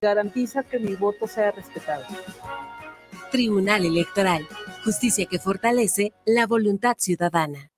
[0.00, 2.04] garantiza que mi voto sea respetado.
[3.30, 4.48] Tribunal Electoral.
[4.82, 7.70] Justicia que fortalece la voluntad ciudadana.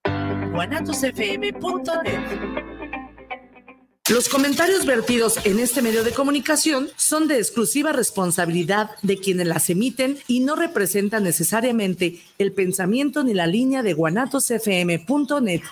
[4.09, 9.69] Los comentarios vertidos en este medio de comunicación son de exclusiva responsabilidad de quienes las
[9.69, 15.63] emiten y no representan necesariamente el pensamiento ni la línea de guanatosfm.net.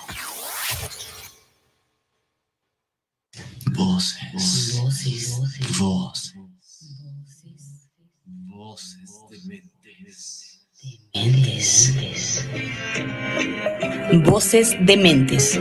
[3.76, 4.80] Voces.
[4.82, 5.38] Voces.
[5.78, 6.39] Voces.
[8.70, 10.60] Voces de mentes.
[14.24, 15.56] Voces de mentes.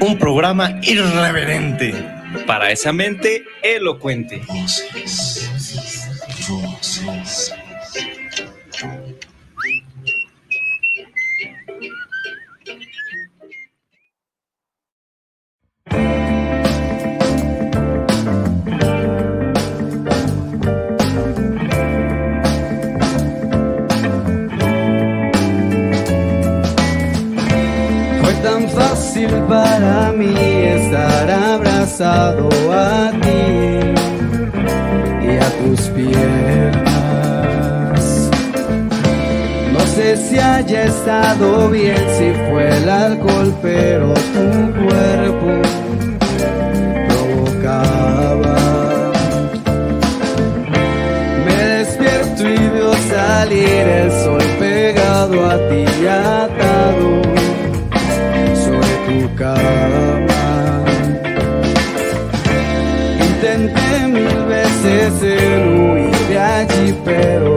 [0.00, 1.92] Un programa irreverente.
[2.46, 4.40] Para esa mente elocuente.
[4.48, 5.35] Voces.
[32.00, 33.42] A ti
[35.22, 36.80] y a tus piernas.
[39.72, 45.62] No sé si haya estado bien, si fue el alcohol, pero tu cuerpo
[47.08, 48.56] provocaba.
[51.46, 57.22] Me despierto y veo salir el sol pegado a ti atado
[58.54, 60.15] sobre tu cama.
[67.16, 67.55] Pero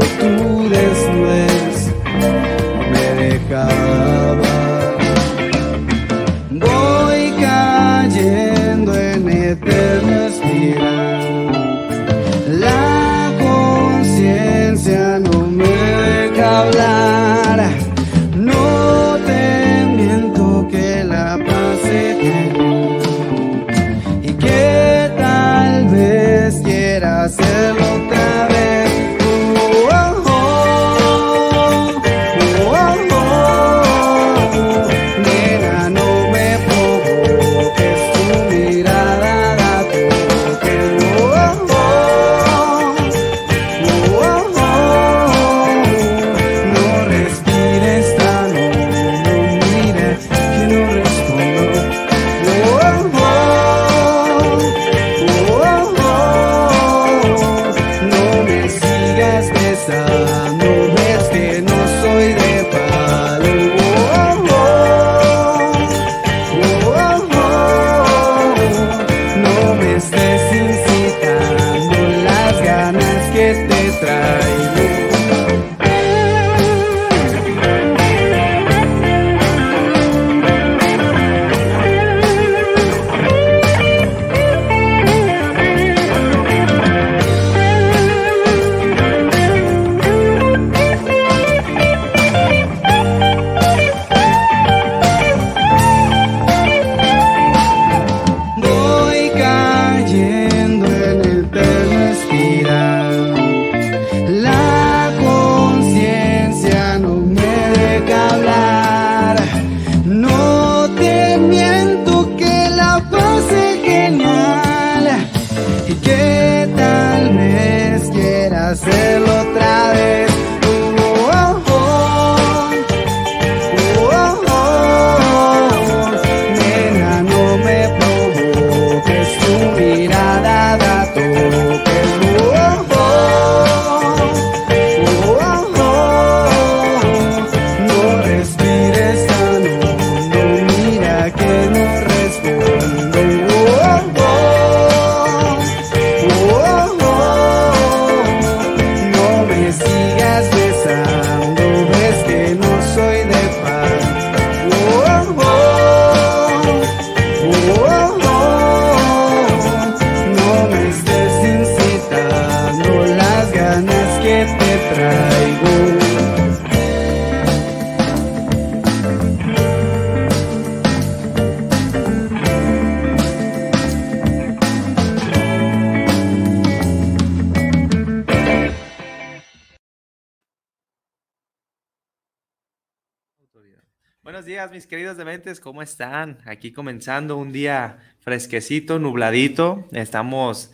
[185.60, 186.38] ¿cómo están?
[186.46, 189.88] Aquí comenzando un día fresquecito, nubladito.
[189.92, 190.72] Estamos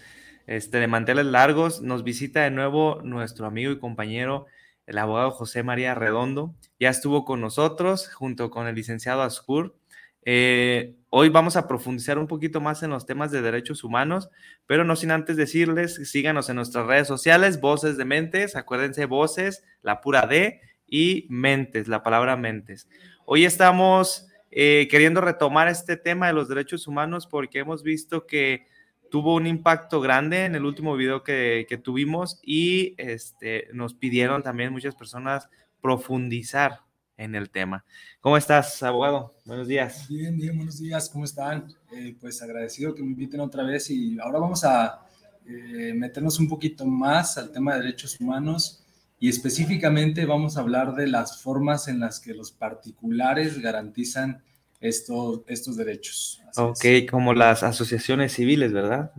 [0.48, 1.82] este, de manteles largos.
[1.82, 4.48] Nos visita de nuevo nuestro amigo y compañero,
[4.86, 6.56] el abogado José María Redondo.
[6.78, 9.78] Ya estuvo con nosotros junto con el licenciado Ascur.
[10.26, 14.30] Eh, hoy vamos a profundizar un poquito más en los temas de derechos humanos,
[14.68, 19.64] pero no sin antes decirles, síganos en nuestras redes sociales, Voces de Mentes, acuérdense, Voces,
[19.84, 22.90] la pura D y Mentes, la palabra Mentes.
[23.26, 28.68] Hoy estamos eh, queriendo retomar este tema de los derechos humanos porque hemos visto que
[29.12, 34.72] tuvo un impacto grande en el último video que, tuvimos y este, nos pidieron también
[34.72, 35.50] muchas personas
[35.82, 36.80] profundizar
[37.18, 37.84] en el tema.
[38.22, 39.36] ¿Cómo estás, abogado?
[39.44, 40.08] Buenos días.
[40.08, 41.68] Bien, bien, buenos días, ¿cómo están?
[41.94, 45.06] Eh, pues agradecido que me inviten otra vez y ahora vamos a
[45.46, 48.85] eh, meternos un poquito más al tema de derechos humanos
[49.20, 54.44] y específicamente vamos a hablar de las formas en las que los particulares garantizan
[54.80, 56.42] estos, estos derechos.
[56.48, 57.12] Así ok, es.
[57.12, 59.12] como las asociaciones civiles, ¿verdad?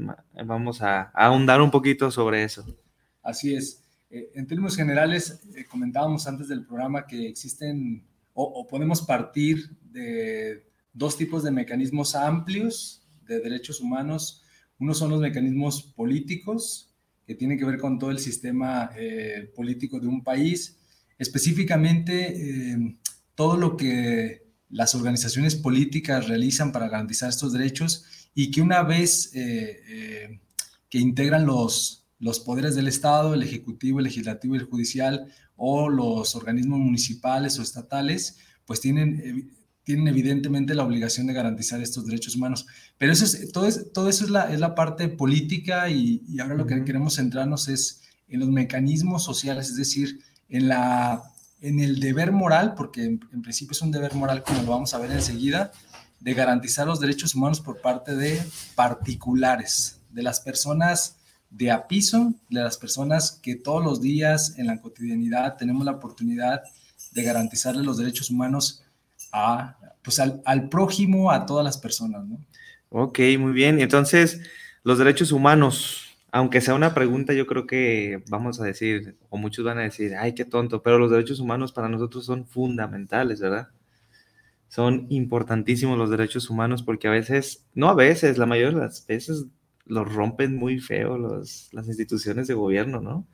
[0.44, 2.64] Vamos a, a ahondar un poquito sobre eso.
[3.22, 3.82] Así es.
[4.10, 8.04] Eh, en términos generales, eh, comentábamos antes del programa que existen
[8.34, 14.42] o, o, podemos partir de dos tipos de mecanismos amplios de derechos humanos.
[14.78, 16.85] Uno son los mecanismos políticos,
[17.26, 20.78] que tienen que ver con todo el sistema eh, político de un país,
[21.18, 22.96] específicamente eh,
[23.34, 29.30] todo lo que las organizaciones políticas realizan para garantizar estos derechos y que una vez
[29.34, 30.40] eh,
[30.88, 35.26] que integran los, los poderes del Estado, el Ejecutivo, el Legislativo y el Judicial,
[35.56, 39.55] o los organismos municipales o estatales, pues tienen,
[39.86, 42.66] tienen evidentemente la obligación de garantizar estos derechos humanos.
[42.98, 46.40] Pero eso es, todo, es, todo eso es la, es la parte política y, y
[46.40, 50.18] ahora lo que queremos centrarnos es en los mecanismos sociales, es decir,
[50.48, 51.22] en, la,
[51.60, 54.92] en el deber moral, porque en, en principio es un deber moral, como lo vamos
[54.92, 55.70] a ver enseguida,
[56.18, 58.42] de garantizar los derechos humanos por parte de
[58.74, 61.18] particulares, de las personas
[61.48, 65.92] de a piso, de las personas que todos los días en la cotidianidad tenemos la
[65.92, 66.62] oportunidad
[67.12, 68.82] de garantizarle los derechos humanos
[69.36, 72.38] a, pues al, al, prójimo, a todas las personas, ¿no?
[72.88, 73.78] Ok, muy bien.
[73.78, 74.40] Y entonces,
[74.82, 79.64] los derechos humanos, aunque sea una pregunta, yo creo que vamos a decir, o muchos
[79.64, 83.68] van a decir, ay, qué tonto, pero los derechos humanos para nosotros son fundamentales, ¿verdad?
[84.68, 89.06] Son importantísimos los derechos humanos porque a veces, no a veces, la mayoría de las
[89.06, 89.46] veces
[89.86, 93.26] los rompen muy feo los, las instituciones de gobierno, ¿no?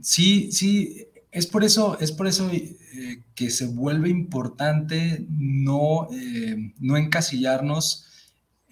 [0.00, 6.72] Sí, sí, es por eso, es por eso eh, que se vuelve importante no, eh,
[6.78, 8.06] no encasillarnos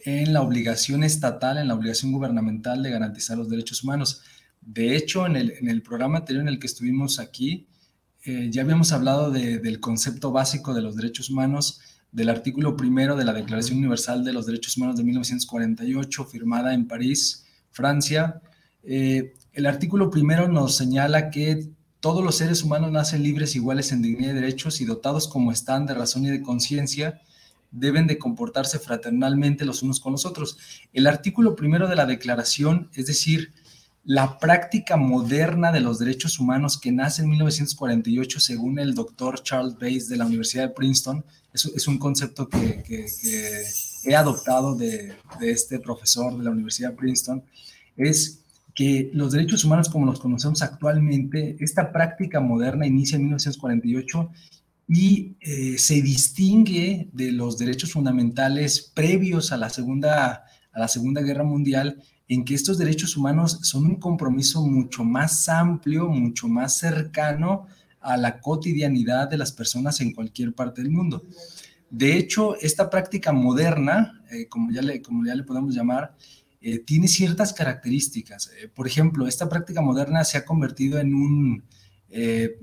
[0.02, 4.22] en la obligación estatal, en la obligación gubernamental de garantizar los derechos humanos.
[4.62, 7.66] De hecho, en el, en el programa anterior en el que estuvimos aquí,
[8.24, 11.82] eh, ya habíamos hablado de, del concepto básico de los derechos humanos,
[12.12, 16.88] del artículo primero de la Declaración Universal de los Derechos Humanos de 1948, firmada en
[16.88, 18.40] París, Francia.
[18.82, 21.74] el artículo primero nos señala que
[22.04, 25.86] todos los seres humanos nacen libres, iguales en dignidad y derechos y dotados como están
[25.86, 27.22] de razón y de conciencia,
[27.70, 30.58] deben de comportarse fraternalmente los unos con los otros.
[30.92, 33.54] El artículo primero de la declaración, es decir,
[34.04, 39.72] la práctica moderna de los derechos humanos que nace en 1948 según el doctor Charles
[39.72, 41.24] Bates de la Universidad de Princeton,
[41.54, 42.84] es, es un concepto que,
[44.04, 47.42] he adoptado de, de este profesor de la Universidad de Princeton,
[47.96, 48.43] es
[48.74, 54.30] que los derechos humanos como los conocemos actualmente, esta práctica moderna inicia en 1948
[54.88, 61.22] y eh, se distingue de los derechos fundamentales previos a la, segunda, a la Segunda
[61.22, 66.78] Guerra Mundial, en que estos derechos humanos son un compromiso mucho más amplio, mucho más
[66.78, 67.66] cercano
[68.00, 71.24] a la cotidianidad de las personas en cualquier parte del mundo.
[71.90, 76.14] De hecho, esta práctica moderna, eh, como, ya le, como ya le podemos llamar,
[76.66, 78.50] eh, tiene ciertas características.
[78.58, 81.62] Eh, por ejemplo, esta práctica moderna se ha convertido en un,
[82.08, 82.58] eh,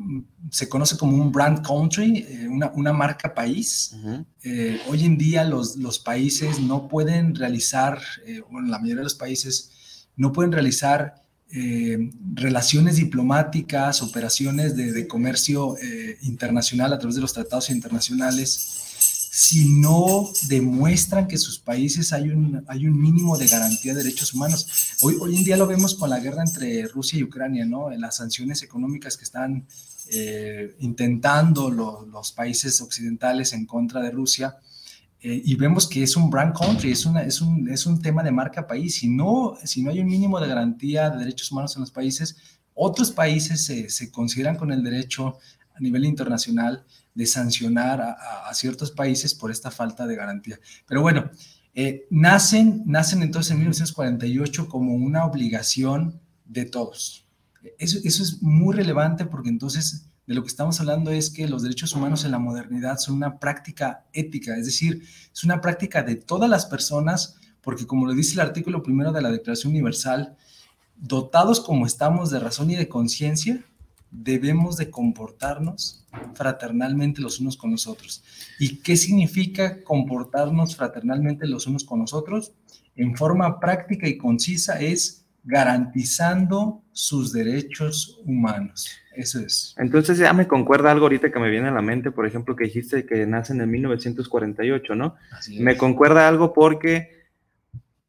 [0.49, 3.91] se conoce como un brand country, una, una, marca país.
[3.93, 4.79] Uh -huh.
[4.89, 8.01] hoy en día los, los, países no pueden realizar,
[8.49, 11.21] bueno, la mayoría de los países no pueden realizar
[12.33, 15.75] relaciones diplomáticas, operaciones de, de comercio
[16.21, 18.80] internacional a través de los tratados internacionales
[19.33, 24.33] si no demuestran que sus países hay un, hay un mínimo de garantía de derechos
[24.33, 24.67] humanos.
[24.99, 27.89] Hoy, hoy en día lo vemos con la guerra entre Rusia y Ucrania, ¿no?
[27.91, 29.65] Las sanciones económicas que están
[30.09, 34.57] eh, intentando lo, los países occidentales en contra de Rusia.
[35.21, 38.23] Eh, y vemos que es un brand country, es, una, es, un, es un tema
[38.23, 38.95] de marca país.
[38.95, 42.35] Si no, si no hay un mínimo de garantía de derechos humanos en los países,
[42.73, 45.37] otros países se, se consideran con el derecho
[45.81, 50.59] a nivel internacional de sancionar a, a, ciertos países por esta falta de garantía.
[50.87, 51.29] Pero bueno,
[51.73, 57.25] Eh, nacen, nacen entonces en 1948 como una obligación de todos.
[57.77, 61.63] Eso, eso es muy relevante porque entonces de lo que estamos hablando es que los
[61.63, 66.15] derechos humanos en la modernidad son una práctica ética, es decir, es una práctica de
[66.15, 70.35] todas las personas, porque como lo dice el artículo primero de la Declaración Universal,
[70.95, 73.63] dotados como estamos de razón y de conciencia,
[74.11, 78.23] debemos de comportarnos fraternalmente los unos con los otros.
[78.59, 82.53] ¿Y qué significa comportarnos fraternalmente los unos con los otros?
[82.95, 88.89] En forma práctica y concisa es garantizando sus derechos humanos.
[89.15, 89.75] Eso es.
[89.77, 92.65] Entonces ya me concuerda algo ahorita que me viene a la mente, por ejemplo, que
[92.65, 95.15] dijiste que nacen en 1948, ¿no?
[95.59, 97.21] Me concuerda algo porque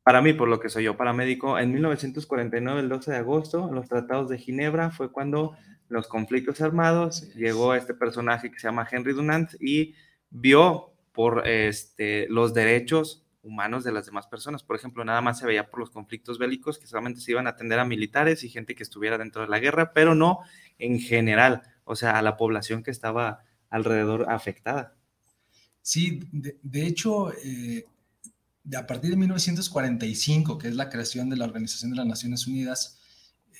[0.02, 3.74] para mí, por lo que soy yo paramédico, en 1949, el 12 de agosto, en
[3.74, 5.56] los tratados de Ginebra, fue cuando
[5.92, 9.94] los conflictos armados llegó este personaje que se llama Henry Dunant y
[10.30, 14.62] vio por este, los derechos humanos de las demás personas.
[14.62, 17.50] Por ejemplo, nada más se veía por los conflictos bélicos que solamente se iban a
[17.50, 20.38] atender a militares y gente que estuviera dentro de la guerra, pero no
[20.78, 24.96] en general, o sea, a la población que estaba alrededor afectada.
[25.82, 27.84] Sí, de, hecho, eh,
[28.74, 32.98] a partir de 1945, que es la creación de la Organización de las Naciones Unidas,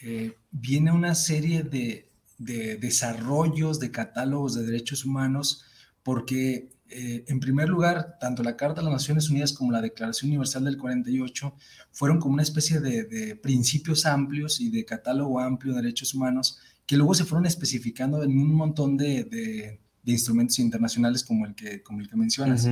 [0.03, 2.12] eh, viene una serie de,
[2.45, 5.65] desarrollos de catálogos de derechos humanos,
[6.03, 10.31] porque eh, en primer lugar, tanto la Carta de las Naciones Unidas como la Declaración
[10.31, 11.55] Universal del 48
[11.91, 16.97] fueron como una especie de, principios amplios y de catálogo amplio de derechos humanos que
[16.97, 22.11] luego se fueron especificando en un montón de, instrumentos internacionales como el que, como el
[22.11, 22.69] que mencionas.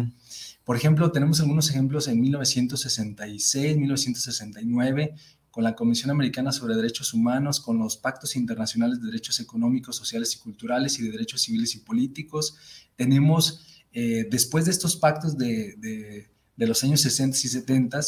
[0.65, 5.15] Por ejemplo, tenemos algunos ejemplos en 1966, 1969,
[5.51, 10.35] con la Convención Americana sobre Derechos Humanos, con los pactos internacionales de derechos económicos, sociales
[10.37, 12.57] y culturales y de derechos civiles y políticos.
[12.97, 18.01] Tenemos, eh, después de estos pactos de, de, los años 60 y 70,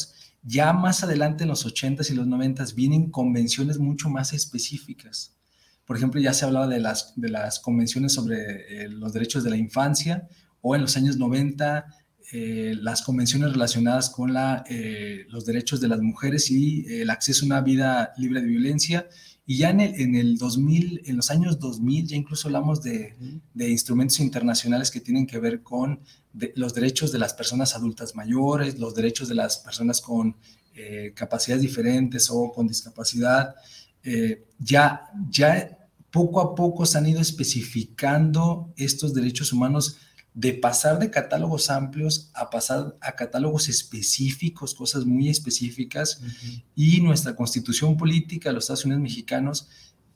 [0.43, 5.37] ya más adelante en los 80s y los 90s vienen convenciones mucho más específicas.
[5.85, 9.51] Por ejemplo, ya se hablaba de las, de las convenciones sobre eh, los derechos de
[9.51, 10.29] la infancia
[10.61, 11.87] o en los años 90
[12.35, 17.45] eh, las convenciones relacionadas con la, eh, los derechos de las mujeres y el acceso
[17.45, 19.07] a una vida libre de violencia.
[19.45, 23.17] Y ya en el, en el 2000, en los años 2000, ya incluso hablamos de,
[23.53, 26.01] de instrumentos internacionales que tienen que ver con
[26.55, 30.35] los derechos de las personas adultas mayores, los derechos de las personas con
[30.75, 33.55] eh, capacidades diferentes o con discapacidad.
[34.59, 35.79] ya, ya
[36.11, 39.99] poco a poco se han ido especificando estos derechos humanos
[40.35, 46.23] de pasar de catálogos amplios a pasar a catálogos específicos, cosas muy específicas,
[46.75, 49.69] y nuestra constitución política de los Estados Unidos mexicanos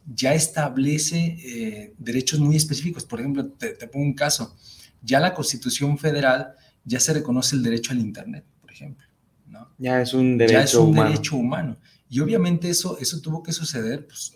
[0.07, 3.05] ya establece eh, derechos muy específicos.
[3.05, 4.57] Por ejemplo, te, pongo un caso,
[5.03, 6.55] ya la constitución federal
[6.85, 9.07] ya se reconoce el derecho al Internet, por ejemplo.
[9.49, 9.71] ¿no?
[9.79, 11.11] Ya es un derecho ya es un humano.
[11.11, 11.77] derecho humano.
[12.09, 14.33] Y obviamente eso, eso tuvo que suceder, pues,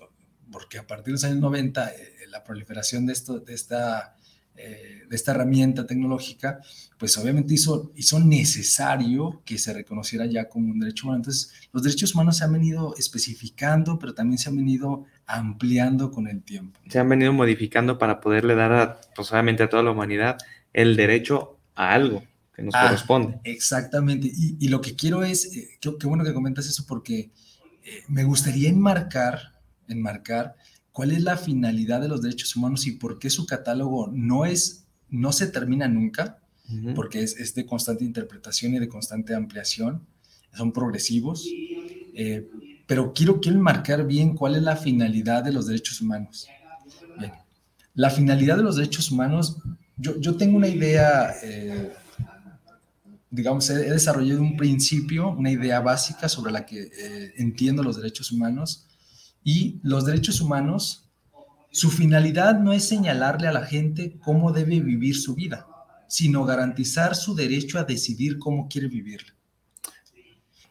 [0.50, 4.16] porque a partir de los años 90, eh, la proliferación de, esto, de esta
[4.62, 6.60] eh, de esta herramienta tecnológica,
[6.98, 11.16] pues obviamente hizo, hizo necesario que se reconociera ya como un derecho humano.
[11.18, 16.28] Entonces, los derechos humanos se han venido especificando, pero también se han venido ampliando con
[16.28, 16.78] el tiempo.
[16.88, 20.36] Se han venido modificando para poderle dar a, pues, obviamente a toda la humanidad
[20.72, 22.22] el derecho a algo
[22.54, 23.40] que nos Ah, corresponde.
[23.44, 24.28] Exactamente.
[24.30, 27.30] Y, y lo que quiero es, eh, qué, qué bueno que comentas eso porque
[27.82, 29.54] eh, me gustaría enmarcar,
[29.88, 30.54] enmarcar
[31.00, 34.85] cuál es la finalidad de los derechos humanos y por qué su catálogo no es,
[35.09, 36.92] no se termina nunca, Ujú.
[36.92, 40.07] porque es, es de constante interpretación y de constante ampliación,
[40.54, 41.47] son progresivos,
[42.14, 42.47] eh,
[42.87, 46.47] pero quiero, quiero enmarcar bien cuál es la finalidad de los derechos humanos.
[47.19, 47.33] Bien.
[47.95, 49.57] La finalidad de los derechos humanos,
[49.97, 51.95] yo, yo tengo una idea, eh,
[53.30, 57.97] digamos, he, he desarrollado un principio, una idea básica sobre la que eh, entiendo los
[57.97, 58.87] derechos humanos,
[59.42, 61.09] y los derechos humanos,
[61.70, 65.66] su finalidad no es señalarle a la gente cómo debe vivir su vida,
[66.09, 69.35] sino garantizar su derecho a decidir cómo quiere vivirla.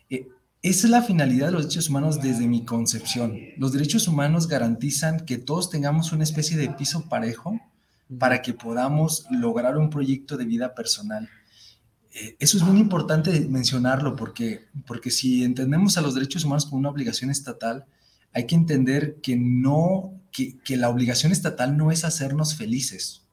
[0.10, 0.28] Eh,
[0.62, 3.38] esa es la finalidad de los derechos humanos desde mi concepción.
[3.58, 7.60] Los derechos humanos garantizan que todos tengamos una especie de piso parejo
[8.18, 11.30] para que podamos lograr un proyecto de vida personal.
[12.12, 16.80] Eh, eso es muy importante mencionarlo porque, porque si entendemos a los derechos humanos como
[16.80, 17.86] una obligación estatal,
[18.34, 23.24] hay que entender que no, que, que la obligación estatal no es hacernos felices,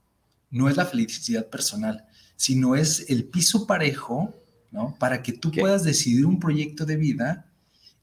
[0.50, 4.34] no es la felicidad personal, sino es el piso parejo,
[4.70, 4.96] ¿no?
[4.98, 5.60] Para que tú ¿Qué?
[5.60, 7.46] puedas decidir un proyecto de vida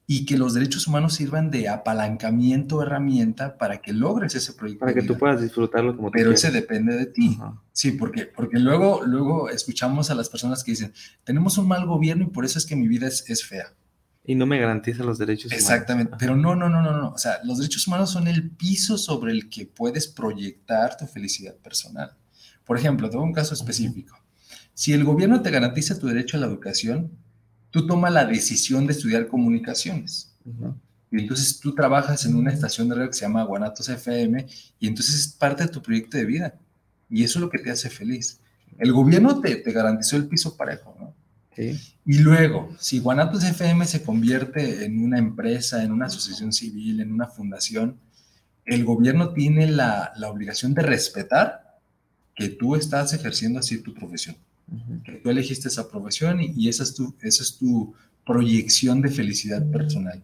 [0.06, 4.82] y que los derechos humanos sirvan de apalancamiento, herramienta para que logres ese proyecto.
[4.82, 7.40] Para que tú puedas disfrutarlo como Pero ese depende de ti.
[7.72, 12.26] Sí, porque, porque luego, luego escuchamos a las personas que dicen, tenemos un mal gobierno
[12.26, 13.74] y por eso es que mi vida es, es fea.
[14.26, 15.62] Y no me garantiza los derechos humanos.
[15.62, 17.10] Exactamente, pero no, no, no, no, no.
[17.10, 21.56] O sea, los derechos humanos son el piso sobre el que puedes proyectar tu felicidad
[21.56, 22.16] personal.
[22.66, 24.18] Por ejemplo, te doy un caso específico.
[24.74, 27.12] Si el gobierno te garantiza tu derecho a la educación,
[27.70, 30.34] tú tomas la decisión de estudiar comunicaciones.
[30.46, 30.74] Ujú.
[31.12, 34.48] Y entonces tú trabajas en una estación de radio que se llama Guanatos FM
[34.80, 36.56] y entonces es parte de tu proyecto de vida.
[37.10, 38.40] Y eso es lo que te hace feliz.
[38.80, 41.13] El gobierno te, te garantizó el piso parejo, ¿no?
[41.56, 41.80] Sí.
[42.06, 47.12] Y luego, si Guanatos FM se convierte en una empresa, en una asociación civil, en
[47.12, 48.00] una fundación,
[48.66, 51.80] el gobierno tiene la, la obligación de respetar
[52.36, 54.36] que tú estás ejerciendo así tu profesión,
[55.04, 57.94] que tú elegiste esa profesión y, y esa, es tu, esa es tu
[58.26, 60.24] proyección de felicidad personal.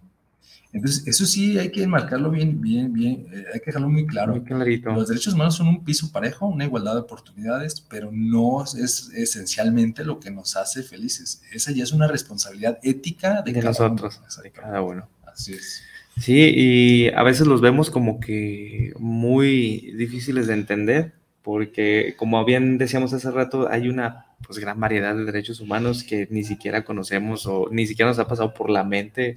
[0.71, 4.33] Entonces, eso sí hay que marcarlo bien, bien, bien, eh, hay que dejarlo muy claro.
[4.33, 4.91] Muy clarito.
[4.91, 10.03] Los derechos humanos son un piso parejo, una igualdad de oportunidades, pero no es esencialmente
[10.03, 11.41] lo que nos hace felices.
[11.51, 14.43] Esa ya es una responsabilidad ética de, de cada nosotros, uno.
[14.43, 15.09] de cada uno.
[15.25, 15.81] Así es.
[16.19, 22.77] Sí, y a veces los vemos como que muy difíciles de entender, porque como bien
[22.77, 27.47] decíamos hace rato, hay una pues, gran variedad de derechos humanos que ni siquiera conocemos
[27.47, 29.35] o ni siquiera nos ha pasado por la mente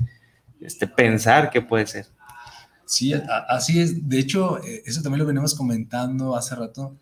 [0.65, 2.07] este, pensar que puede ser.
[2.85, 3.15] Sí,
[3.49, 4.09] así es.
[4.09, 6.99] De hecho, eh, eso también lo venimos comentando hace rato.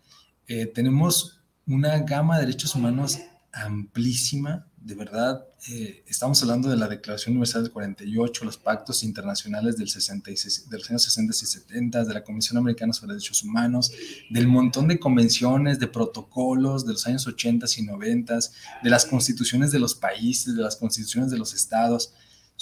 [0.47, 3.19] Eh, tenemos una gama de derechos humanos
[3.51, 5.45] amplísima, de verdad.
[5.69, 10.77] eh, estamos hablando de la Declaración Universal del 48, los pactos internacionales del 66, de
[10.79, 13.91] los años 60 y 70, de la Comisión Americana sobre Derechos Humanos,
[14.31, 18.39] del montón de convenciones, de protocolos de los años 80 y 90,
[18.81, 22.13] de las constituciones de los países, de las constituciones de los estados.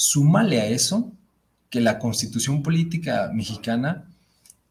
[0.02, 1.12] Súmale a eso
[1.70, 4.10] que la constitución política mexicana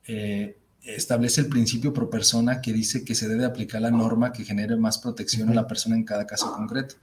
[0.06, 4.46] eh, establece el principio pro persona que dice que se debe aplicar la norma que
[4.46, 6.94] genere más protección a la persona en cada caso concreto.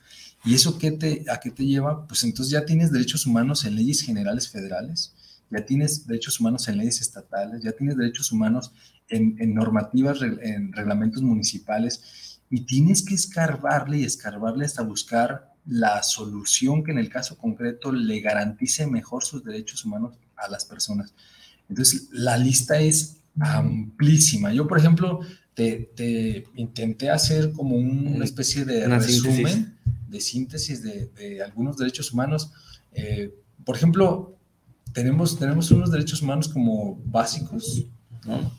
[0.44, 2.08] ¿Y eso qué te, a qué te lleva?
[2.08, 5.13] Pues entonces ya tienes derechos humanos en leyes generales federales,
[5.51, 8.72] ya tienes derechos humanos en leyes estatales, ya tienes derechos humanos
[9.08, 16.04] en, en normativas, en reglamentos municipales, y tienes que escarbarle y escarbarle hasta buscar la
[16.04, 21.14] solución que en el caso concreto le garantice mejor sus derechos humanos a las personas.
[21.70, 24.54] Entonces, la lista es amplísima.
[24.54, 25.20] Yo, por ejemplo,
[25.56, 29.66] te, te intenté hacer como un- una especie de Una resumen, síntesis.
[30.10, 32.51] de síntesis de, de algunos derechos humanos.
[32.94, 33.34] Eh,
[33.66, 34.38] por ejemplo,
[34.94, 37.86] tenemos, tenemos unos derechos humanos como básicos,
[38.25, 38.51] ¿no?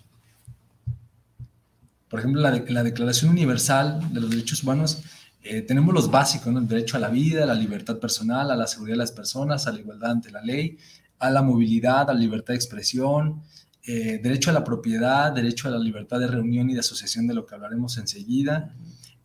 [2.08, 5.02] Por ejemplo, la, de- la Declaración Universal de los Derechos Humanos,
[5.48, 6.58] eh, tenemos los básicos, ¿no?
[6.58, 9.66] El derecho a la vida, a la libertad personal, a la seguridad de las personas,
[9.66, 10.78] a la igualdad ante la ley,
[11.18, 13.42] a la movilidad, a la libertad de expresión,
[13.86, 17.34] eh, derecho a la propiedad, derecho a la libertad de reunión y de asociación, de
[17.34, 18.74] lo que hablaremos enseguida.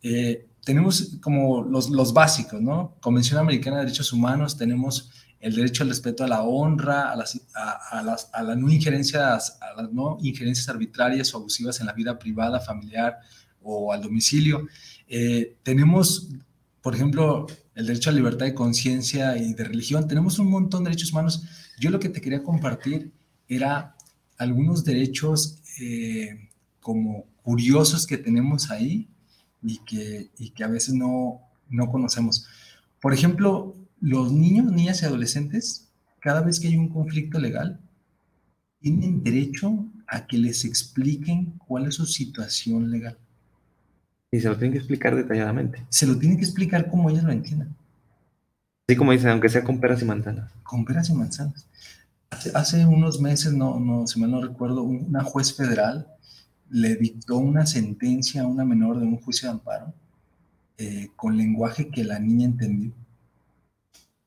[0.02, 2.96] Eh, tenemos como los, los básicos, ¿no?
[3.00, 7.40] Convención Americana de Derechos Humanos, tenemos el derecho al respeto a la honra, a, las,
[7.54, 11.92] a, las, a la no injerencias, a las no injerencias arbitrarias o abusivas en la
[11.92, 13.18] vida privada, familiar
[13.60, 14.68] o al domicilio.
[15.14, 16.30] Eh, tenemos,
[16.80, 20.08] por ejemplo, el derecho a libertad de conciencia y de religión.
[20.08, 21.44] Tenemos un montón de derechos humanos.
[21.78, 23.12] Yo lo que te quería compartir
[23.46, 23.94] era
[24.38, 26.48] algunos derechos eh,
[26.80, 29.06] como curiosos que tenemos ahí
[29.62, 32.46] y que, y que a veces no, no conocemos.
[32.98, 37.78] Por ejemplo, los niños, niñas y adolescentes, cada vez que hay un conflicto legal,
[38.80, 43.18] tienen derecho a que les expliquen cuál es su situación legal.
[44.34, 45.84] Y se lo tienen que explicar detalladamente.
[45.90, 47.76] Se lo tienen que explicar como ellos lo entiendan,
[48.88, 50.50] Así como dicen, aunque sea con peras y manzanas.
[50.64, 51.66] con peras y manzanas.
[52.30, 56.06] Hace, hace unos meses, no, no, si mal no recuerdo, una juez federal
[56.70, 59.92] le dictó una sentencia a una menor de un juicio de amparo
[60.78, 62.90] eh, con lenguaje que la niña entendió.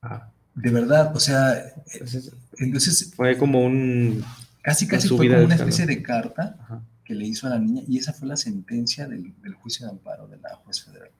[0.04, 1.56] Ah, De verdad, o sea,
[1.94, 4.24] entonces, entonces fue como un...
[4.62, 6.82] casi casi fue como una especie de carta Ajá.
[7.06, 9.91] Que le hizo a la niña y esa fue la sentencia del, del juicio de
[9.94, 11.12] amparo de la juez federal.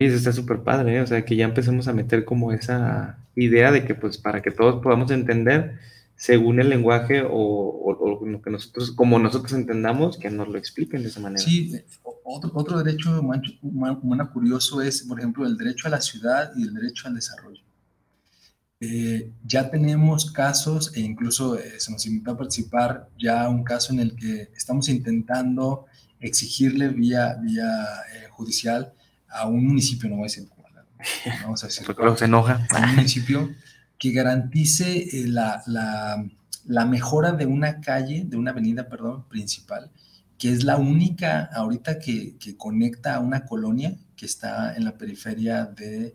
[0.00, 1.00] Y eso está súper padre, ¿eh?
[1.00, 4.50] O sea, que ya empecemos a meter como esa idea de que, pues, para que
[4.52, 5.78] todos podamos entender
[6.14, 10.58] según el lenguaje o, o- o lo que nosotros, como nosotros entendamos, que nos lo
[10.58, 11.42] expliquen de esa manera.
[11.42, 11.72] Sí,
[12.24, 13.42] otro, otro derecho humano,
[14.02, 17.62] humano curioso es, por ejemplo, el derecho a la ciudad y el derecho al desarrollo.
[18.80, 23.92] Eh, ya tenemos casos e incluso eh, se nos invitó a participar ya un caso
[23.92, 25.86] en el que estamos intentando
[26.20, 27.66] exigirle vía, vía
[28.14, 28.92] eh, judicial
[29.28, 30.48] a un municipio, no voy a decir
[31.42, 31.86] vamos a decir
[32.16, 32.66] se enoja.
[32.70, 33.50] a un municipio
[33.98, 36.24] que garantice la, la,
[36.64, 39.90] la, mejora de una calle, de una avenida, perdón, principal,
[40.38, 44.96] que es la única ahorita que, que conecta a una colonia que está en la
[44.96, 46.14] periferia de...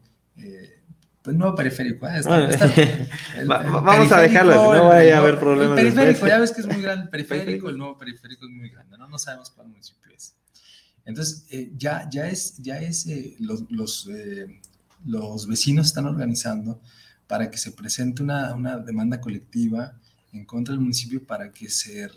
[1.23, 2.19] Pues no periférico, ¿eh?
[2.19, 2.65] está, está,
[3.37, 5.79] el, vamos a dejarlo, no vaya a haber problemas.
[5.79, 8.69] El periférico, ya ves que es muy grande, el periférico, el nuevo periférico es muy
[8.69, 9.07] grande, ¿no?
[9.07, 10.35] No sabemos cuál municipio es.
[11.05, 14.09] Entonces, eh, ya, ya es, ya es eh, los, los,
[15.05, 16.81] los, vecinos están organizando
[17.25, 19.97] para que se presente una, una, demanda colectiva
[20.33, 22.09] en contra del municipio para que se,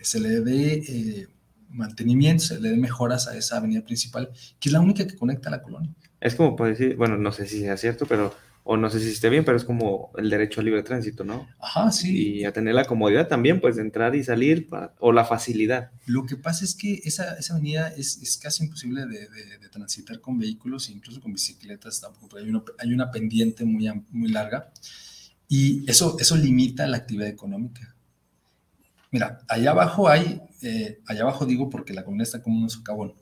[0.00, 1.28] se le dé
[1.70, 5.48] mantenimiento, se le dé mejoras a esa avenida principal, que es la única que conecta
[5.48, 5.92] a la colonia.
[6.20, 9.08] Es como puede decir, bueno, no sé si sea cierto, pero, o no sé si
[9.08, 11.48] esté bien, pero es como el derecho al libre tránsito, ¿no?
[11.58, 12.40] Ajá, sí.
[12.40, 15.90] Y a tener la comodidad también, pues, de entrar y salir, para, o la facilidad.
[16.06, 19.68] Lo que pasa es que esa, esa avenida es, es, casi imposible de, de, de,
[19.70, 24.70] transitar con vehículos, incluso con bicicletas tampoco, hay una, hay una pendiente muy, muy larga,
[25.48, 27.96] y eso, eso limita la actividad económica.
[29.10, 33.14] Mira, allá abajo hay, eh, allá abajo digo porque la comunidad está como un socavón,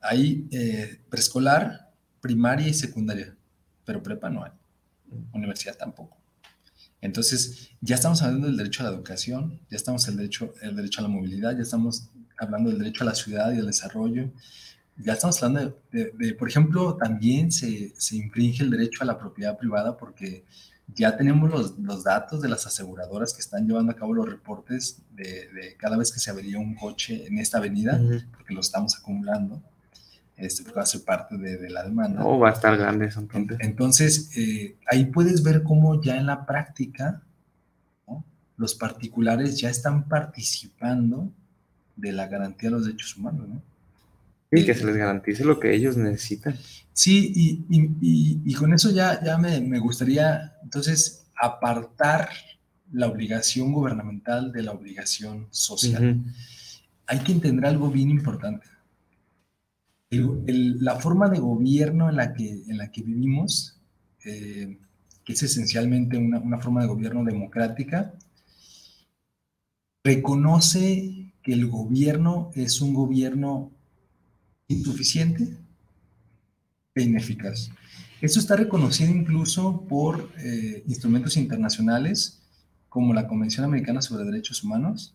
[0.00, 3.36] hay eh, preescolar, primaria y secundaria,
[3.84, 4.52] pero prepa no hay,
[5.32, 6.16] universidad tampoco.
[7.00, 11.00] Entonces, ya estamos hablando del derecho a la educación, ya estamos el derecho, el derecho
[11.00, 12.08] a la movilidad, ya estamos
[12.38, 14.30] hablando del derecho a la ciudad y al desarrollo,
[14.98, 19.18] ya estamos hablando de, de por ejemplo, también se, se, infringe el derecho a la
[19.18, 20.44] propiedad privada porque
[20.94, 25.02] ya tenemos los, los, datos de las aseguradoras que están llevando a cabo los reportes
[25.12, 28.30] de, de cada vez que se avería un coche en esta avenida, uh -huh.
[28.30, 29.62] porque lo estamos acumulando
[30.36, 32.20] este, va a ser parte de, de la demanda.
[32.20, 33.20] No, va a estar grande eso.
[33.20, 37.22] Entonces, entonces eh, ahí puedes ver cómo ya en la práctica
[38.06, 38.24] ¿no?
[38.56, 41.30] los particulares ya están participando
[41.96, 43.62] de la garantía de los derechos humanos, ¿no?
[44.50, 46.56] Y que se les garantice lo que ellos necesitan.
[46.92, 52.28] Sí, y, y, y, y con eso ya, ya me, me, gustaría entonces apartar
[52.92, 56.02] la obligación gubernamental de la obligación social.
[56.02, 56.34] Uh -huh.
[57.08, 58.66] Hay que entender algo bien importante
[60.10, 63.80] el, el, la forma de gobierno en la que, en la que vivimos,
[64.24, 64.78] eh,
[65.24, 68.14] que es esencialmente una, una, forma de gobierno democrática,
[70.04, 73.72] reconoce que el gobierno es un gobierno
[74.68, 75.56] insuficiente
[76.94, 77.70] e ineficaz.
[78.20, 82.40] Eso está reconocido incluso por eh, instrumentos internacionales
[82.88, 85.14] como la Convención Americana sobre Derechos Humanos,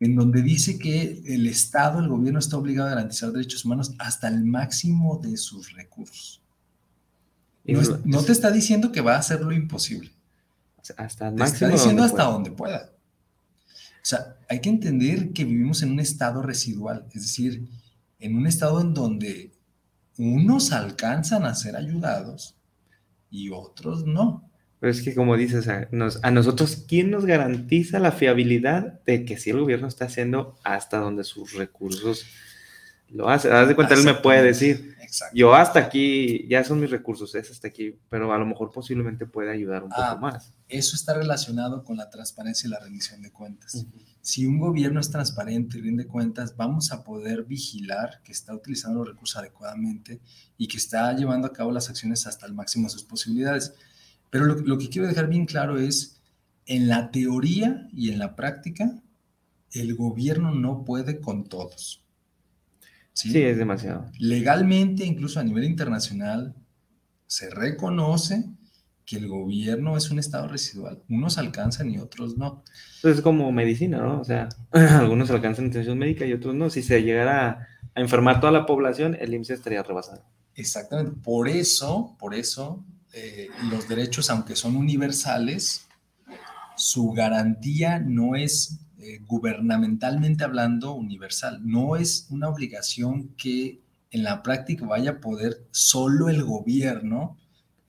[0.00, 4.28] en donde dice que el Estado, el gobierno está obligado a garantizar derechos humanos hasta
[4.28, 6.42] el máximo de sus recursos.
[7.64, 10.10] No, es, no te está diciendo que va a hacer lo imposible.
[10.96, 11.44] Hasta el te máximo.
[11.44, 12.32] está diciendo donde hasta pueda.
[12.32, 12.92] donde pueda.
[13.96, 17.68] O sea, hay que entender que vivimos en un estado residual, es decir,
[18.26, 19.52] en un estado en donde
[20.18, 22.56] unos alcanzan a ser ayudados
[23.30, 24.50] y otros no.
[24.80, 29.24] Pero es que como dices, a, nos, a, nosotros, ¿quién nos garantiza la fiabilidad de
[29.24, 32.26] que si el gobierno está haciendo hasta donde sus recursos
[33.08, 33.50] lo hace?
[33.50, 34.94] Haz de cuenta, él me puede decir,
[35.32, 39.24] yo hasta aquí, ya son mis recursos, es hasta aquí, pero a lo mejor posiblemente
[39.24, 40.52] puede ayudar un ah, poco más.
[40.68, 43.74] Eso está relacionado con la transparencia y la rendición de cuentas.
[43.74, 44.15] Uh -huh.
[44.26, 48.98] Si un gobierno es transparente y rinde cuentas, vamos a poder vigilar que está utilizando
[48.98, 50.20] los recursos adecuadamente
[50.58, 53.74] y que está llevando a cabo las acciones hasta el máximo de sus posibilidades.
[54.28, 56.20] Pero lo, lo, que quiero dejar bien claro es,
[56.66, 59.00] en la teoría y en la práctica,
[59.70, 62.02] el gobierno no puede con todos.
[63.12, 63.30] ¿sí?
[63.30, 64.10] sí, es demasiado.
[64.18, 66.52] Legalmente, incluso a nivel internacional,
[67.28, 68.44] se reconoce
[69.06, 71.00] que el gobierno es un estado residual.
[71.08, 72.64] Unos alcanzan y otros no.
[72.96, 74.20] Entonces es como medicina, ¿no?
[74.20, 76.68] O sea, algunos alcanzan atención médica y otros no.
[76.68, 80.24] Si se llegara a enfermar toda la población, el IMSS estaría rebasado.
[80.56, 81.12] Exactamente.
[81.22, 85.86] Por eso, por eso, eh, los derechos, aunque son universales,
[86.76, 91.60] su garantía no es eh, gubernamentalmente hablando universal.
[91.62, 97.36] No es una obligación que en la práctica vaya a poder solo el gobierno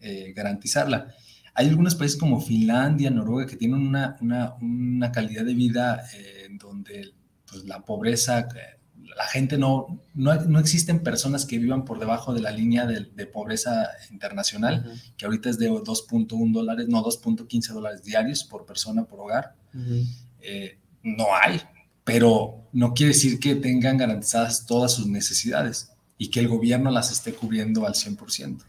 [0.02, 1.14] eh, garantizarla.
[1.54, 6.48] Hay algunos países como Finlandia, Noruega, que tienen una, una, una calidad de vida eh,
[6.60, 7.14] donde
[7.50, 8.48] pues, la pobreza
[9.18, 13.08] la gente no, no, no, existen personas que vivan por debajo de la línea de,
[13.16, 15.14] de pobreza internacional, uh -huh.
[15.18, 19.56] que ahorita es de 2.1 dólares, no, 2.15 dólares diarios por persona, por hogar.
[19.74, 20.08] Uh -huh.
[20.42, 21.62] eh, no hay,
[22.04, 27.12] pero no quiere decir que tengan garantizadas todas sus necesidades y que el gobierno las
[27.12, 28.64] esté cubriendo al 100%.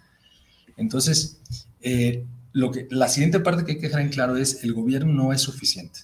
[0.78, 1.40] Entonces,
[1.80, 5.12] eh, lo que, la siguiente parte que hay que dejar en claro es el gobierno
[5.12, 6.00] no es suficiente.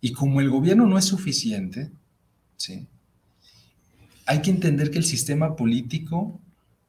[0.00, 1.92] Y como el gobierno no es suficiente,
[2.56, 2.88] ¿sí?
[4.26, 6.40] hay que entender que el sistema político,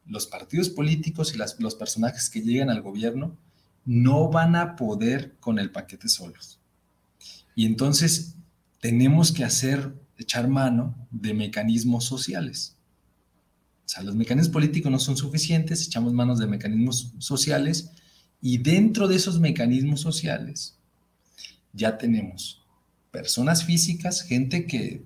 [0.06, 3.38] los partidos políticos y las, los personajes que llegan al gobierno
[3.86, 6.60] no van a poder con el paquete solos.
[7.56, 8.36] Y entonces
[8.80, 12.77] tenemos que hacer, echar mano de mecanismos sociales.
[13.88, 17.90] O sea, los mecanismos políticos no son suficientes, echamos manos de mecanismos sociales
[18.42, 20.78] y dentro de esos mecanismos sociales
[21.72, 22.66] ya tenemos
[23.12, 25.06] personas físicas, gente que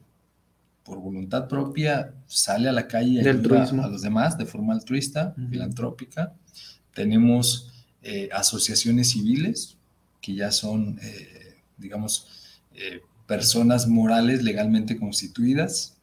[0.84, 5.36] por voluntad propia sale a la calle y ayuda a los demás de forma altruista,
[5.50, 6.34] filantrópica.
[6.96, 9.78] Tenemos eh, asociaciones civiles
[10.22, 12.28] que ya son, eh, digamos,
[12.74, 15.98] eh, personas morales legalmente constituidas.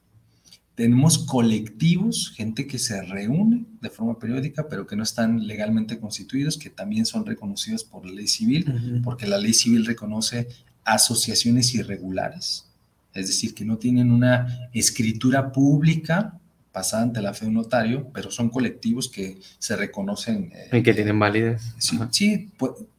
[0.79, 6.57] Tenemos colectivos, gente que se reúne de forma periódica, pero que no están legalmente constituidos,
[6.57, 10.47] que también son reconocidos por la ley civil, porque la ley civil reconoce
[10.85, 12.69] asociaciones irregulares,
[13.13, 16.39] es decir, que no tienen una escritura pública
[16.71, 20.53] pasada ante la fe de un notario, pero son colectivos que se reconocen.
[20.73, 21.75] y que tienen validez.
[21.79, 22.53] Sí, sí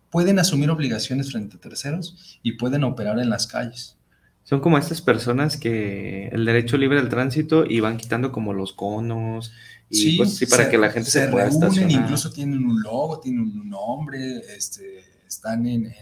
[0.09, 3.95] pueden asumir obligaciones frente a terceros y pueden operar en las calles.
[4.49, 8.73] Son como estas personas que el derecho libre del tránsito y van quitando como los
[8.73, 9.51] conos
[9.91, 13.41] y sí, cosas para que la gente se, pueda reúnen, incluso tienen un logo, tienen
[13.41, 15.93] un nombre, este, están en,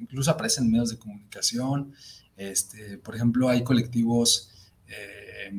[0.00, 1.92] incluso aparecen en medios de comunicación.
[2.38, 4.50] Este, por ejemplo, hay colectivos,
[4.88, 5.52] eh,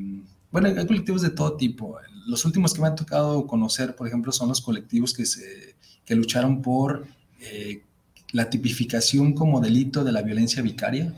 [0.49, 1.99] bueno, hay colectivos de todo tipo.
[2.25, 6.15] Los últimos que me han tocado conocer, por ejemplo, son los colectivos que, se, que
[6.15, 7.05] lucharon por
[7.39, 7.83] eh,
[8.31, 11.13] la tipificación como delito de la violencia vicaria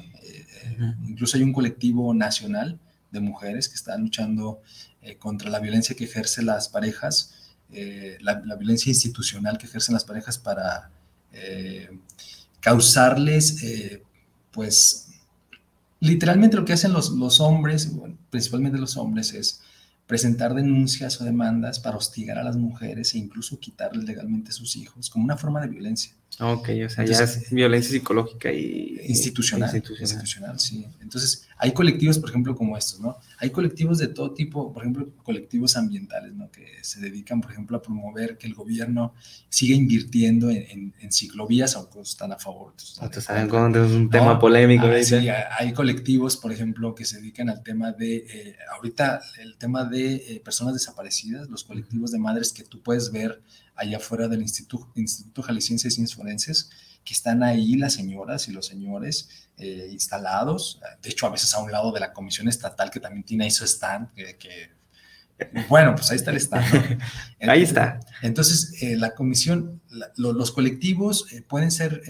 [1.07, 2.79] Incluso hay un colectivo nacional
[3.11, 4.61] de mujeres que están luchando
[5.01, 10.05] eh, contra la violencia que ejercen las parejas, eh, la, violencia institucional que ejercen las
[10.05, 10.89] parejas para
[11.31, 11.89] eh,
[12.59, 13.63] causarles,
[14.51, 15.07] pues,
[15.99, 17.91] literalmente lo que hacen los, los hombres,
[18.29, 19.61] principalmente los hombres, es
[20.07, 24.75] presentar denuncias o demandas para hostigar a las mujeres e incluso quitarles legalmente a sus
[24.75, 26.16] hijos, como una forma de violencia.
[26.39, 30.59] Ok, o sea, ya es violencia psicológica y institucional, institucional.
[30.59, 30.85] sí.
[31.01, 33.17] Entonces, hay colectivos, por ejemplo, como estos, ¿no?
[33.39, 36.51] Hay colectivos de todo tipo, por ejemplo, colectivos ambientales, ¿no?
[36.51, 39.15] Que se dedican, por ejemplo, a promover que el gobierno
[39.49, 42.73] siga invirtiendo en, ciclovías, aunque están a favor.
[42.77, 44.85] Ustedes saben cuando es un tema polémico.
[44.85, 49.57] Ah, sí, hay colectivos, por ejemplo, que se dedican al tema de, eh, ahorita, el
[49.57, 53.41] tema de eh, personas desaparecidas, los colectivos de madres que tú puedes ver
[53.77, 56.69] allá afuera del Instituto, Instituto Jalisciense de Ciencias Forenses,
[57.03, 61.59] que están ahí las señoras y los señores eh, instalados, de hecho a veces a
[61.59, 64.71] un lado de la Comisión Estatal que también tiene ahí su stand, que,
[65.69, 66.99] bueno, pues ahí está el stand.
[67.41, 67.99] ahí está.
[68.21, 69.81] Entonces, eh, la comisión,
[70.17, 72.01] los colectivos eh, pueden ser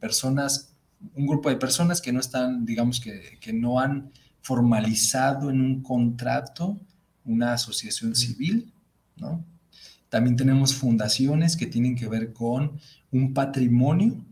[0.00, 0.74] personas,
[1.14, 5.82] un grupo de personas que no están, digamos que, que no han formalizado en un
[5.82, 6.78] contrato
[7.24, 8.72] una asociación civil,
[9.16, 9.44] ¿no?
[10.12, 12.72] También tenemos fundaciones que tienen que ver con
[13.10, 14.22] un patrimonio,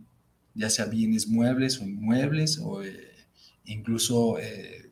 [0.54, 3.14] ya sea bienes muebles o inmuebles, o eh,
[3.64, 4.90] incluso eh,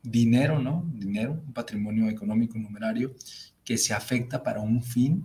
[0.00, 0.88] dinero, ¿no?
[0.94, 3.16] Dinero, un patrimonio económico numerario
[3.64, 5.24] que se afecta para un fin.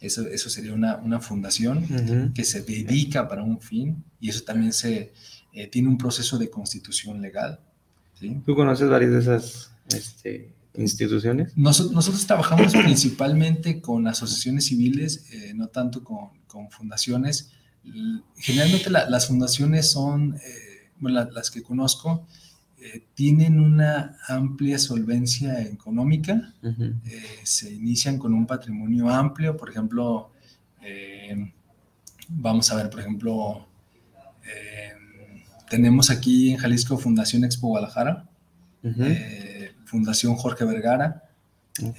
[0.00, 4.72] Eso, eso sería una, una fundación que se dedica para un fin y eso también
[4.72, 5.12] se,
[5.52, 7.60] eh, tiene un proceso de constitución legal.
[8.18, 8.36] ¿sí?
[8.44, 11.56] ¿Tú conoces varias de esas este, instituciones?
[11.56, 17.52] nosotros trabajamos principalmente con asociaciones civiles, eh, no tanto con, con fundaciones.
[18.36, 22.26] Generalmente las fundaciones son, eh, bueno, las que conozco,
[22.78, 26.52] eh, tienen una amplia solvencia económica,
[27.44, 30.30] se inician con un patrimonio amplio, por ejemplo,
[32.28, 33.68] vamos a ver, por ejemplo,
[35.70, 38.28] tenemos aquí en Jalisco Fundación Expo Guadalajara,
[39.86, 41.24] Fundación Jorge Vergara,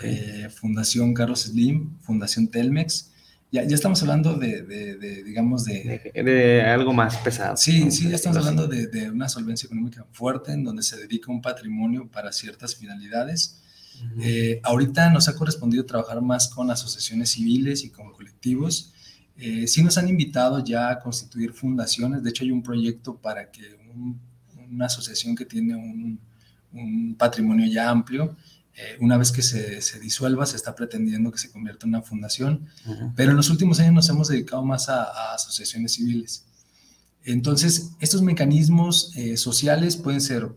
[0.03, 3.11] eh, Fundación Carlos Slim, Fundación Telmex.
[3.49, 7.55] Ya, ya estamos hablando de, digamos, de, de, algo más pesado.
[7.55, 11.41] Sí, sí, ya estamos hablando de, una solvencia económica fuerte en donde se dedica un
[11.41, 13.61] patrimonio para ciertas finalidades.
[14.19, 18.93] Eh, ahorita nos ha correspondido trabajar más con asociaciones civiles y con colectivos.
[19.37, 22.23] Eh, sí nos han invitado ya a constituir fundaciones.
[22.23, 23.77] De hecho, hay un proyecto para que
[24.69, 26.19] una asociación que tiene un,
[26.73, 28.35] un patrimonio ya amplio.
[28.75, 32.03] Eh, una vez que se, se, disuelva, se está pretendiendo que se convierta en una
[32.03, 32.67] fundación,
[33.15, 36.45] pero en los últimos años nos hemos dedicado más a, asociaciones civiles.
[37.23, 40.49] Entonces, estos mecanismos eh, sociales pueden ser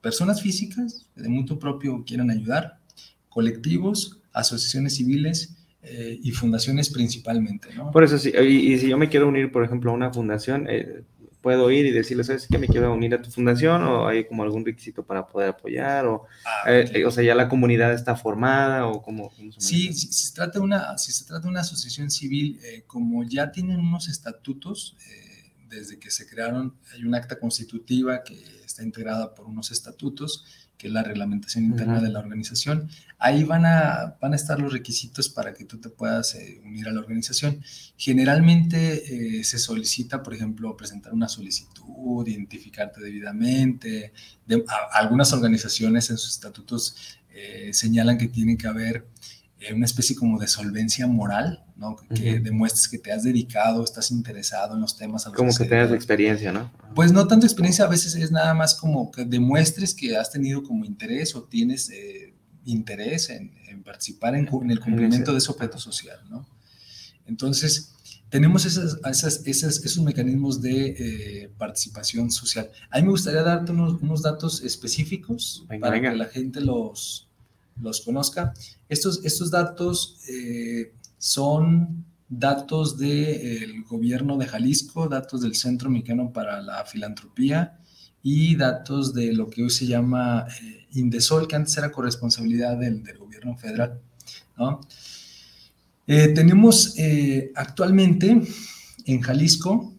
[0.00, 2.78] personas físicas de mutuo propio quieran ayudar,
[3.28, 7.74] colectivos, asociaciones civiles eh, y fundaciones principalmente.
[7.74, 7.90] ¿no?
[7.90, 10.66] Por eso, sí, y, si yo me quiero unir, por ejemplo, a una fundación,
[11.46, 12.58] puedo ir y decirle, ¿sabes qué?
[12.58, 16.26] Me quiero unir a tu fundación o hay como algún requisito para poder apoyar o,
[16.44, 19.00] Ah, eh, o sea, ya la comunidad está formada o
[19.52, 22.82] se Sí, si se trata de una, si se trata de una asociación civil, eh,
[22.88, 28.42] como ya tienen unos estatutos, eh, desde que se crearon, hay un acta constitutiva que
[28.64, 32.88] está integrada por unos estatutos, que es la reglamentación interna de la organización.
[33.18, 36.86] Ahí van a, van a estar los requisitos para que tú te puedas eh, unir
[36.88, 37.62] a la organización.
[37.96, 44.12] Generalmente eh, se solicita, por ejemplo, presentar una solicitud, identificarte debidamente.
[44.46, 49.06] De- a- algunas organizaciones en sus estatutos eh, señalan que tiene que haber
[49.74, 51.94] una especie como de solvencia moral, ¿no?
[51.96, 52.42] Que, que Ujú.
[52.44, 55.68] demuestres que te has dedicado, estás interesado en los temas a los Como se que
[55.70, 56.72] tengas experiencia, ¿no?
[56.94, 60.62] Pues no tanto experiencia, a veces es nada más como que demuestres que has tenido
[60.62, 62.34] como interés o tienes eh,
[62.64, 66.46] interés en, en participar en, en el cumplimiento de ese objeto social, ¿no?
[67.26, 67.92] Entonces,
[68.28, 72.70] tenemos esas, esas- esas- esos mecanismos de eh, participación social.
[72.90, 76.10] A mí me gustaría darte unos, unos datos específicos Venga, para venga.
[76.10, 77.28] que la gente los,
[77.80, 78.52] los conozca.
[78.88, 80.92] Estos, estos datos eh,
[81.26, 87.80] son datos del gobierno de Jalisco, datos del Centro Mexicano para la Filantropía
[88.22, 93.02] y datos de lo que hoy se llama eh, Indesol, que antes era corresponsabilidad del,
[93.18, 94.00] gobierno federal.
[96.06, 98.40] Eh, tenemos eh, actualmente
[99.04, 99.94] en Jalisco,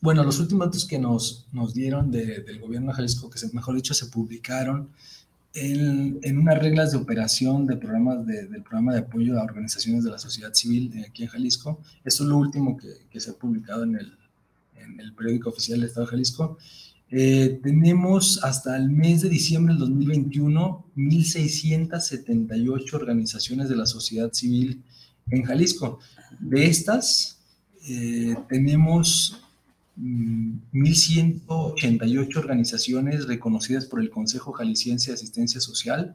[0.00, 3.74] bueno, los últimos datos que nos, nos dieron de- del gobierno de Jalisco, que mejor
[3.74, 4.90] dicho se publicaron
[5.56, 10.04] en, en unas reglas de operación de programas de- del programa de apoyo a organizaciones
[10.04, 11.80] de la sociedad civil eh, aquí en Jalisco.
[12.04, 14.12] Eso es lo último que, que se ha publicado en el,
[14.76, 16.58] en el periódico oficial del Estado de Jalisco.
[17.10, 24.82] Eh, tenemos hasta el mes de diciembre del 2021 1.678 organizaciones de la sociedad civil
[25.30, 25.98] en Jalisco.
[26.40, 27.38] De estas,
[27.88, 29.40] eh, tenemos
[29.98, 36.14] 1.188 organizaciones reconocidas por el Consejo Jalisciense de Asistencia Social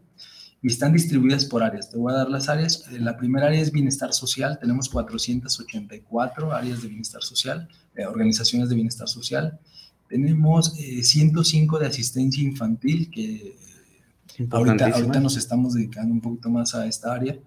[0.61, 1.89] y están distribuidas por áreas.
[1.89, 2.85] Te voy a dar las áreas.
[2.91, 4.59] Eh, La primera área es bienestar social.
[4.59, 9.59] Tenemos 484 áreas de bienestar social, eh, organizaciones de bienestar social.
[10.11, 13.55] Tenemos eh, 105 de asistencia infantil, que
[14.37, 17.39] eh, ahorita, nos estamos dedicando un poquito más a esta área.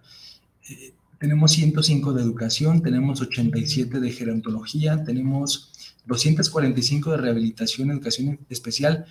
[0.71, 5.73] Eh, tenemos 105 de educación, tenemos 87 de gerontología, tenemos
[6.07, 9.07] 245 de rehabilitación, educación especial.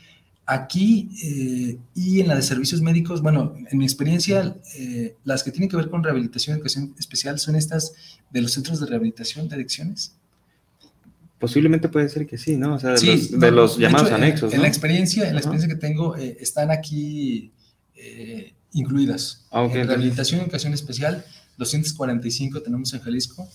[0.46, 5.52] Aquí eh, y en la de servicios médicos, bueno, en mi experiencia, eh, las que
[5.52, 7.94] tienen que ver con rehabilitación, educación especial son estas
[8.30, 10.16] de los centros de rehabilitación de adicciones.
[11.40, 12.76] Posiblemente puede ser que sí, ¿no?
[12.76, 14.64] O sea, de Sí, los, no, de los de llamados hecho, anexos, En, ¿no?
[14.64, 17.52] la experiencia, en la experiencia que tengo, eh, están aquí
[18.74, 19.46] incluidas.
[19.50, 21.24] Ah, ok, en rehabilitación y educación especial,
[21.58, 23.48] 245 tenemos en Jalisco,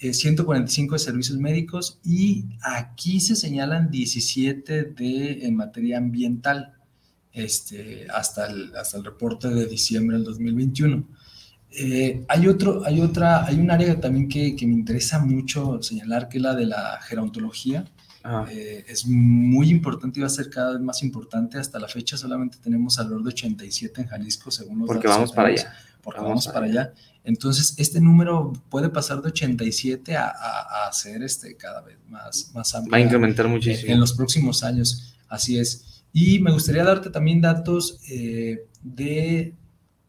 [0.00, 6.74] eh, 145 de servicios médicos y aquí se señalan 17 de, en materia ambiental,
[7.32, 11.04] este, hasta, el, hasta el reporte de diciembre del 2021.
[11.72, 16.28] Eh, hay, otro, hay, otra, hay un área también que, que me interesa mucho señalar,
[16.28, 17.84] que es la de la gerontología.
[18.24, 21.58] Ah, Eh, es muy importante y va a ser cada vez más importante.
[21.58, 25.32] Hasta la fecha solamente tenemos alrededor de 87 en Jalisco, según los porque datos vamos
[25.32, 25.74] para allá.
[26.02, 26.92] Porque Vamos vamos, para allá.
[27.24, 32.50] Entonces, este número puede pasar de 87 a, a, a ser este, cada vez más,
[32.54, 32.92] más amplio.
[32.92, 33.92] Va a incrementar en, muchísimo.
[33.92, 35.14] en los próximos años.
[35.28, 36.02] Así es.
[36.12, 39.54] Y me gustaría darte también datos eh, de,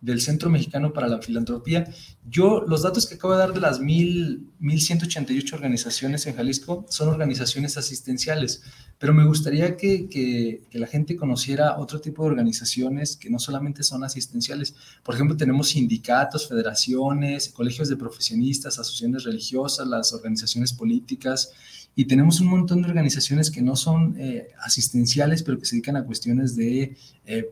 [0.02, 1.88] del Centro Mexicano para la Filantropía.
[2.28, 7.10] Yo, los datos que acabo de dar de las mil, 1.188 organizaciones en Jalisco son
[7.10, 8.64] organizaciones asistenciales,
[8.98, 13.40] pero me gustaría que, que, que la gente conociera otro tipo de organizaciones que no
[13.40, 14.76] solamente son asistenciales.
[15.04, 21.52] Por ejemplo, tenemos sindicatos, federaciones, colegios de profesionistas, asociaciones religiosas, las organizaciones políticas,
[21.96, 25.98] y tenemos un montón de organizaciones que no son eh, asistenciales, pero que se dedican
[25.98, 27.46] a cuestiones de eh, eh,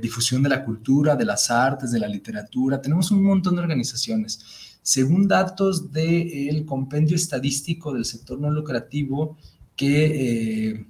[0.00, 2.80] difusión de la cultura, de las artes, de la literatura.
[2.80, 4.78] Tenemos un montón de organizaciones.
[4.82, 9.36] Según datos del compendio estadístico del sector no lucrativo
[9.76, 10.86] que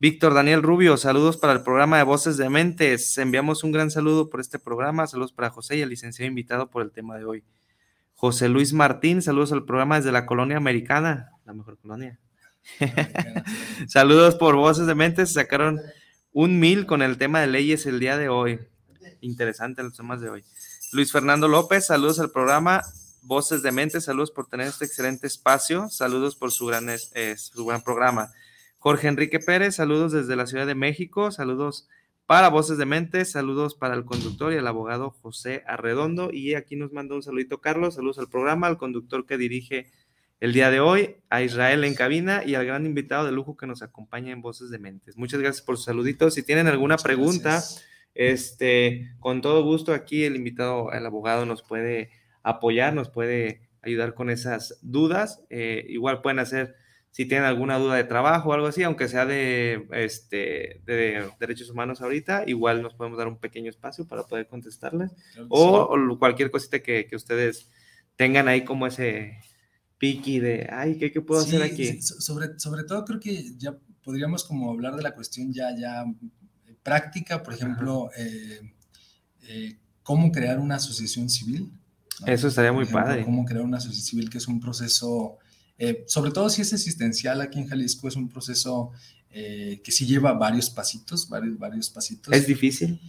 [0.00, 3.16] Víctor Daniel Rubio, saludos para el programa de Voces de Mentes.
[3.18, 6.82] Enviamos un gran saludo por este programa, saludos para José y al licenciado invitado por
[6.82, 7.44] el tema de hoy.
[8.14, 12.18] José Luis Martín, saludos al programa desde la colonia americana, la mejor colonia.
[13.88, 15.34] Saludos por Voces de Mentes.
[15.34, 15.80] Sacaron
[16.32, 18.58] un mil con el tema de leyes el día de hoy.
[19.20, 20.44] Interesante los temas de hoy.
[20.92, 22.82] Luis Fernando López, saludos al programa
[23.24, 24.04] Voces de Mentes.
[24.04, 25.88] Saludos por tener este excelente espacio.
[25.88, 28.32] Saludos por su gran, eh, su gran programa.
[28.78, 31.30] Jorge Enrique Pérez, saludos desde la Ciudad de México.
[31.30, 31.88] Saludos
[32.26, 33.32] para Voces de Mentes.
[33.32, 36.30] Saludos para el conductor y el abogado José Arredondo.
[36.32, 37.94] Y aquí nos manda un saludito Carlos.
[37.94, 39.90] Saludos al programa, al conductor que dirige
[40.40, 43.66] el día de hoy, a Israel en cabina y al gran invitado de lujo que
[43.66, 45.16] nos acompaña en Voces de Mentes.
[45.16, 46.34] Muchas gracias por sus saluditos.
[46.34, 47.84] Si tienen alguna Muchas pregunta, gracias.
[48.14, 52.10] este, con todo gusto aquí el invitado, el abogado nos puede
[52.44, 55.42] apoyar, nos puede ayudar con esas dudas.
[55.50, 56.76] Eh, igual pueden hacer,
[57.10, 61.70] si tienen alguna duda de trabajo o algo así, aunque sea de, este, de derechos
[61.70, 65.10] humanos ahorita, igual nos podemos dar un pequeño espacio para poder contestarles.
[65.48, 67.68] O, o cualquier cosita que, que ustedes
[68.16, 69.38] tengan ahí como ese
[69.98, 72.00] piqui de, ay, ¿qué, qué puedo Sí, hacer aquí?
[72.02, 76.04] sobre, sobre todo creo que ya podríamos como hablar de la cuestión ya, ya
[76.82, 78.60] práctica, por ejemplo, eh,
[79.48, 81.72] eh, cómo crear una asociación civil.
[82.20, 82.26] ¿No?
[82.26, 83.24] Eso estaría muy ejemplo, padre.
[83.24, 85.38] Cómo crear una asociación civil, que es un proceso,
[85.78, 88.90] eh, sobre todo si es existencial aquí en Jalisco, es un proceso
[89.30, 92.32] eh, que sí lleva varios pasitos, varios, varios pasitos.
[92.32, 93.00] ¿Es difícil?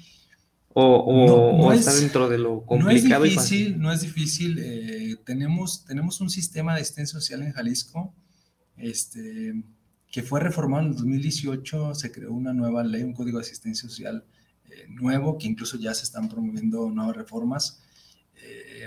[0.74, 3.58] ¿O, o- No, no o es- está dentro de lo No es complicado y fácil?
[3.60, 4.58] difícil, no es difícil.
[4.60, 8.14] eh, tenemos, tenemos un sistema de asistencia social en Jalisco
[8.78, 9.64] este,
[10.12, 11.96] que fue reformado en el 2018.
[11.96, 14.26] Se creó una nueva ley, un código de asistencia social
[14.70, 17.82] eh, nuevo, que incluso ya se están promoviendo nuevas reformas.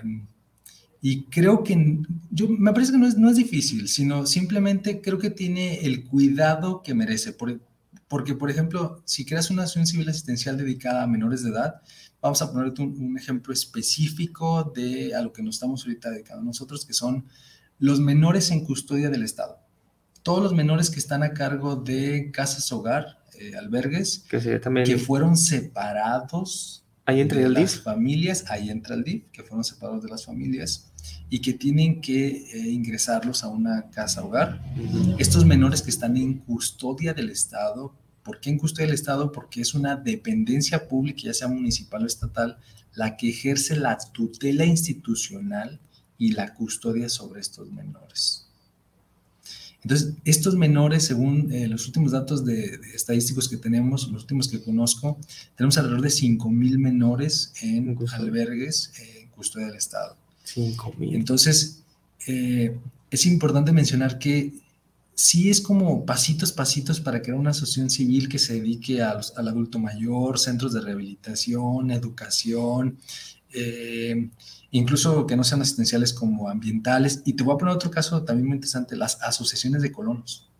[0.04, 0.26] Eh,
[1.00, 5.18] y creo que yo me parece que no es, no es difícil, sino simplemente creo
[5.18, 7.32] que tiene el cuidado que merece.
[7.32, 7.60] Por-
[8.08, 11.74] porque, por ejemplo, si creas una asociación civil asistencial dedicada a menores de edad,
[12.22, 16.42] vamos a ponerte un, un ejemplo específico de a lo que nos estamos ahorita dedicando
[16.42, 17.26] nosotros, que son
[17.78, 19.58] los menores en custodia del Estado.
[20.22, 24.84] Todos los menores que están a cargo de casas hogar, eh, albergues, Que sería también...
[24.86, 27.82] que fueron separados Ahí entra el las DIF.
[27.84, 30.92] familias, ahí entra el DIF, que fueron separados de las familias
[31.30, 34.62] y que tienen que eh, ingresarlos a una casa hogar.
[35.16, 39.32] Estos menores que están en custodia del Estado, ¿por qué en custodia del Estado?
[39.32, 42.58] Porque es una dependencia pública, ya sea municipal o estatal,
[42.94, 45.80] la que ejerce la tutela institucional
[46.18, 48.47] y la custodia sobre estos menores.
[49.82, 54.48] Entonces, estos menores, según eh, los últimos datos de, de estadísticos que tenemos, los últimos
[54.48, 55.18] que conozco,
[55.56, 58.24] tenemos alrededor de 5 mil menores en custodia.
[58.24, 60.16] albergues eh, en custodia del Estado.
[60.42, 61.14] Cinco mil.
[61.14, 61.82] Entonces,
[62.26, 62.76] eh,
[63.10, 64.52] es importante mencionar que
[65.14, 69.32] sí es como pasitos, pasitos para crear una asociación civil que se dedique a los-
[69.36, 72.98] al adulto mayor, centros de rehabilitación, educación,
[73.52, 74.28] eh,
[74.70, 77.22] incluso que no sean asistenciales como ambientales.
[77.24, 80.50] Y te voy a poner otro caso también muy interesante, las asociaciones de colonos.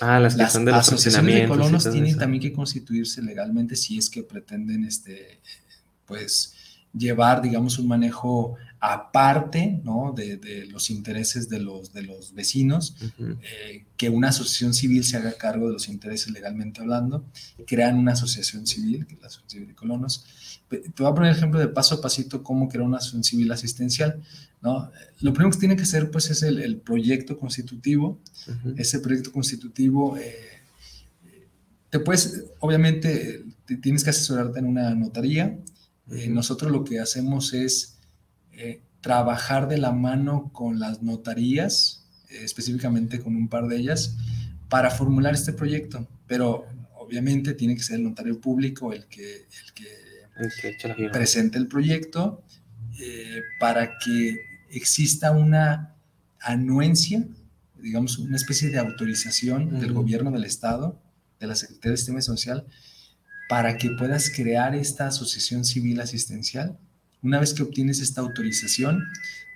[0.00, 2.18] Ah, las que Las son de los asociaciones de colonos tienen eso.
[2.18, 5.40] también que constituirse legalmente si es que pretenden, este,
[6.04, 6.54] pues,
[6.92, 10.12] llevar, digamos, un manejo aparte, ¿no?
[10.14, 15.16] De, de los intereses de los, de los vecinos, eh, que una asociación civil se
[15.16, 17.24] haga cargo de los intereses legalmente hablando,
[17.66, 20.24] crean una asociación civil, que es la Asociación Civil de Colonos.
[20.68, 23.52] Te voy a poner el ejemplo de paso a pasito cómo crear una asociación civil
[23.52, 24.22] asistencial,
[24.60, 24.90] ¿no?
[25.20, 28.20] Lo primero que tiene que hacer, pues, es el, el proyecto constitutivo,
[28.76, 30.34] ese proyecto constitutivo, eh,
[31.88, 35.58] te puedes, obviamente, te tienes que asesorarte en una notaría.
[36.10, 36.34] Eh, Ujú.
[36.34, 37.93] nosotros lo que hacemos es
[38.56, 44.16] eh, trabajar de la mano con las notarías, eh, específicamente con un par de ellas,
[44.68, 46.06] para formular este proyecto.
[46.26, 49.86] Pero obviamente tiene que ser el notario público el que, el que
[50.96, 52.42] El presente el proyecto
[52.98, 54.36] eh, para que
[54.70, 55.94] exista una
[56.40, 57.24] anuencia,
[57.80, 61.00] digamos, una especie de autorización del gobierno del Estado,
[61.40, 62.66] de la Secretaría de Sistema Social,
[63.48, 66.78] para que puedas crear esta asociación civil asistencial.
[67.24, 69.02] Una vez que obtienes esta autorización,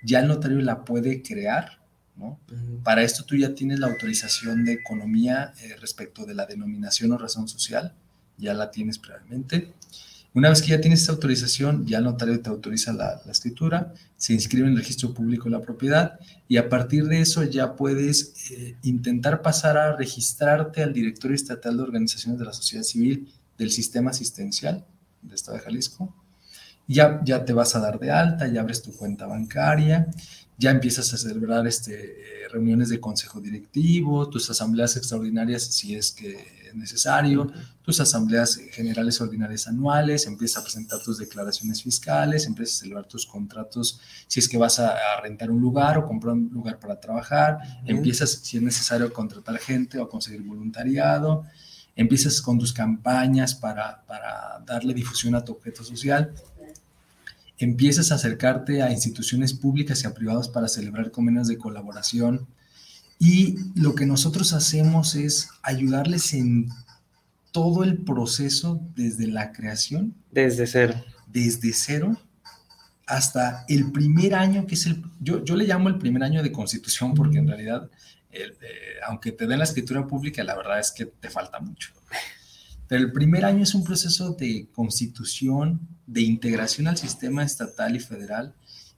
[0.03, 1.79] ya el notario la puede crear,
[2.17, 2.39] ¿no?
[2.83, 7.17] Para esto tú ya tienes la autorización de economía eh, respecto de la denominación o
[7.17, 7.93] razón social,
[8.37, 9.71] ya la tienes previamente.
[10.33, 13.93] Una vez que ya tienes esta autorización, ya el notario te autoriza la, la, escritura,
[14.17, 17.75] se inscribe en el registro público de la propiedad y a partir de eso ya
[17.75, 23.31] puedes eh, intentar pasar a registrarte al directorio estatal de organizaciones de la sociedad civil
[23.59, 24.85] del sistema asistencial
[25.21, 26.15] del Estado de Jalisco.
[26.89, 30.07] Ya, ya te vas a dar de alta, ya abres tu cuenta bancaria,
[30.57, 32.15] ya empiezas a celebrar este,
[32.51, 39.21] reuniones de consejo directivo, tus asambleas extraordinarias si es que es necesario, tus asambleas generales
[39.21, 44.49] ordinarias anuales, empiezas a presentar tus declaraciones fiscales, empiezas a celebrar tus contratos si es
[44.49, 48.57] que vas a, a rentar un lugar o comprar un lugar para trabajar, empiezas si
[48.57, 51.45] es necesario a contratar gente o a conseguir voluntariado,
[51.95, 56.33] empiezas con tus campañas para, para darle difusión a tu objeto social
[57.59, 62.47] empiezas a acercarte a instituciones públicas y a privadas para celebrar convenios de colaboración.
[63.19, 66.69] Y lo que nosotros hacemos es ayudarles en
[67.51, 70.15] todo el proceso desde la creación.
[70.31, 71.03] Desde cero.
[71.27, 72.17] Desde cero
[73.09, 76.51] hasta el primer año, que es el, yo, yo le llamo el primer año de
[76.51, 77.89] constitución, porque en realidad,
[78.31, 78.53] eh,
[79.07, 81.91] aunque te den la escritura pública, la verdad es que te falta mucho.
[82.89, 87.99] Pero el primer año es un proceso de constitución, de integración al sistema estatal y
[87.99, 88.55] federal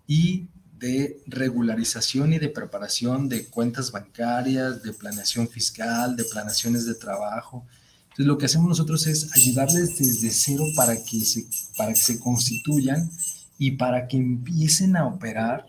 [0.08, 0.48] y
[0.80, 7.66] de regularización y de preparación de cuentas bancarias, de planeación fiscal, de planeaciones de trabajo.
[8.04, 12.18] Entonces lo que hacemos nosotros es ayudarles desde cero para que se, para que se
[12.18, 13.12] constituyan
[13.58, 15.68] y para que empiecen a operar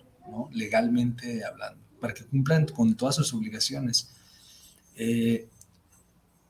[0.52, 4.10] legalmente hablando, para que cumplan con todas sus obligaciones.
[4.94, 5.48] Eh,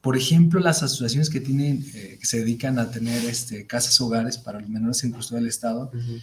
[0.02, 4.36] por ejemplo, las asociaciones que tienen, eh, que se dedican a tener este, casas hogares
[4.36, 6.22] para los menores en custodia del Estado, uh -huh.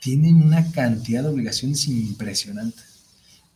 [0.00, 2.82] tienen una cantidad de obligaciones impresionante.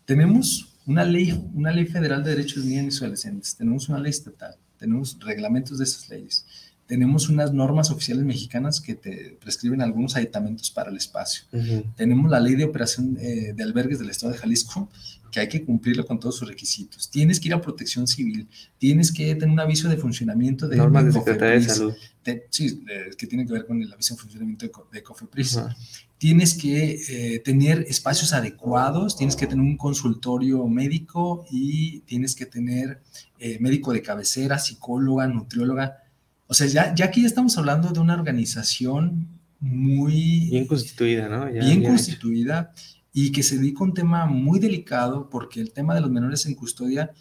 [0.04, 4.10] Tenemos una ley, una ley federal de derechos de niños y adolescentes, tenemos una ley
[4.10, 6.44] estatal, tenemos reglamentos de esas leyes,
[6.86, 11.44] tenemos unas normas oficiales mexicanas que te prescriben algunos aditamentos para el espacio.
[11.50, 11.94] Uh -huh.
[11.96, 14.88] Tenemos la ley de operación eh, de albergues del Estado de Jalisco,
[15.36, 17.10] que hay que cumplirlo con todos sus requisitos.
[17.10, 20.78] Tienes que ir a protección civil, tienes que tener un aviso de funcionamiento de...
[20.78, 21.94] Normas de Secretaría de Salud.
[22.24, 25.56] De, sí, de, que tiene que ver con el aviso de funcionamiento de, de COFEPRIS.
[25.56, 25.76] Uh -huh.
[26.16, 32.46] Tienes que eh, tener espacios adecuados, tienes que tener un consultorio médico y tienes que
[32.46, 33.02] tener
[33.38, 35.98] eh, médico de cabecera, psicóloga, nutrióloga.
[36.46, 39.28] O sea, ya, ya aquí ya estamos hablando de una organización
[39.60, 40.48] muy...
[40.48, 41.44] Bien constituida, ¿no?
[41.52, 42.72] Ya, bien, bien constituida
[43.18, 46.44] y que se dedica a un tema muy delicado porque el tema de los menores
[46.44, 47.12] en custodia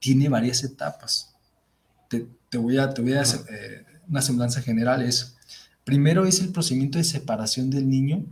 [0.00, 1.32] tiene varias etapas.
[2.08, 5.00] Te, te voy a, te voy a hacer eh, una semblanza general.
[5.02, 5.36] Es,
[5.84, 8.24] primero es el procedimiento de separación del niño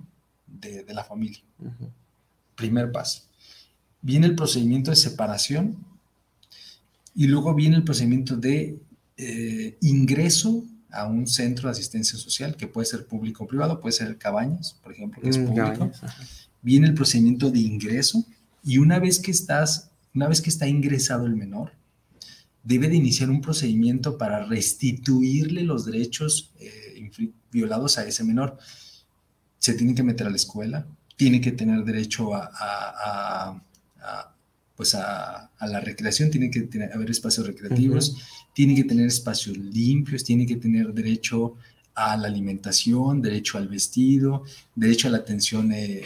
[0.48, 1.38] de, de la familia.
[1.60, 1.90] Uh -huh.
[2.56, 3.22] Primer paso.
[4.00, 5.76] Viene el procedimiento de separación
[7.14, 8.80] y luego viene el procedimiento de
[9.16, 13.92] eh, ingreso a un centro de asistencia social que puede ser público o privado, puede
[13.92, 15.88] ser cabañas, por ejemplo, que es público.
[15.92, 16.00] Cabañas,
[16.62, 18.24] viene el procedimiento de ingreso
[18.64, 21.72] y una vez que estás, una vez que está ingresado el menor,
[22.62, 27.10] debe de iniciar un procedimiento para restituirle los derechos eh,
[27.50, 28.56] violados a ese menor.
[29.58, 30.86] Se tiene que meter a la escuela,
[31.16, 33.62] tiene que tener derecho a, a, a,
[34.00, 34.34] a
[34.76, 38.52] pues a, la recreación, tiene que tener, haber espacios recreativos, uh -huh.
[38.54, 41.56] tiene que tener espacios limpios, tiene que tener derecho
[41.94, 44.44] a la alimentación, derecho al vestido,
[44.74, 46.02] derecho a la atención eh,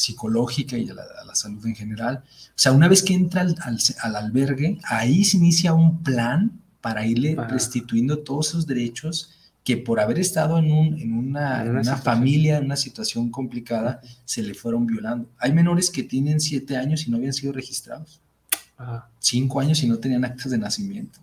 [0.00, 2.24] psicológica y a la, a la, salud en general.
[2.26, 6.60] O sea, una vez que entra al, al, al albergue, ahí se inicia un plan
[6.80, 7.46] para irle ah.
[7.46, 9.30] restituyendo todos esos derechos
[9.62, 13.30] que por haber estado en, un, en una, en una, una familia, en una situación
[13.30, 15.28] complicada, se le fueron violando.
[15.38, 18.20] Hay menores que tienen siete años y no habían sido registrados.
[18.78, 19.06] Ah.
[19.18, 21.20] Cinco años y no tenían actas de nacimiento.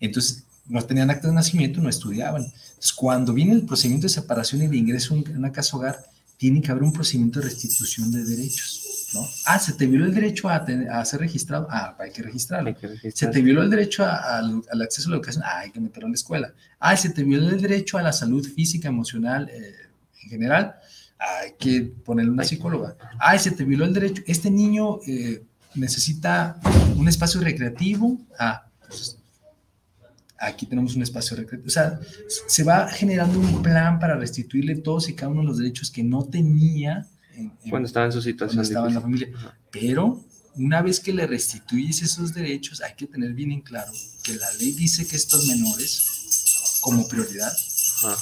[0.00, 2.42] Entonces, no tenían actas de nacimiento, no estudiaban.
[2.42, 6.02] Entonces, cuando viene el procedimiento de separación y de ingreso en una casa hogar,
[6.42, 9.24] tiene que haber un procedimiento de restitución de derechos, ¿no?
[9.46, 12.70] Ah, se te violó el derecho a, tener, a ser registrado, ah, hay que registrarlo.
[12.70, 13.12] Hay que registrar.
[13.14, 15.78] Se te violó el derecho a, a, al acceso a la educación, ah, hay que
[15.78, 16.52] meterlo en la escuela.
[16.80, 19.72] Ah, se te violó el derecho a la salud física, emocional, eh,
[20.24, 20.74] en general,
[21.16, 22.96] hay que ponerle una psicóloga.
[23.20, 25.44] Ah, se te violó el derecho, este niño eh,
[25.76, 26.58] necesita
[26.96, 29.16] un espacio recreativo, ah, pues
[30.42, 31.68] aquí tenemos un espacio recreativo.
[31.68, 35.58] O sea, se va generando un plan para restituirle todos y cada uno de los
[35.58, 38.56] derechos que no tenía en, en, cuando estaba en su situación.
[38.56, 39.28] Cuando estaba en la familia.
[39.70, 40.24] Pero
[40.56, 44.50] una vez que le restituyes esos derechos, hay que tener bien en claro que la
[44.54, 47.52] ley dice que estos menores, como prioridad,
[48.04, 48.16] Ajá.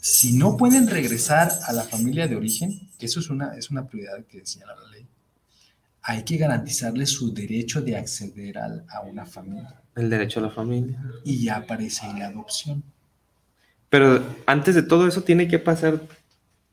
[0.00, 3.86] si no pueden regresar a la familia de origen, que eso es una, es una
[3.86, 5.06] prioridad que señala la ley,
[6.02, 9.80] hay que garantizarles su derecho de acceder a, a una familia.
[9.94, 10.98] El derecho a la familia.
[11.24, 12.82] Y ya aparece ahí la adopción.
[13.88, 16.00] Pero antes de todo eso tiene que pasar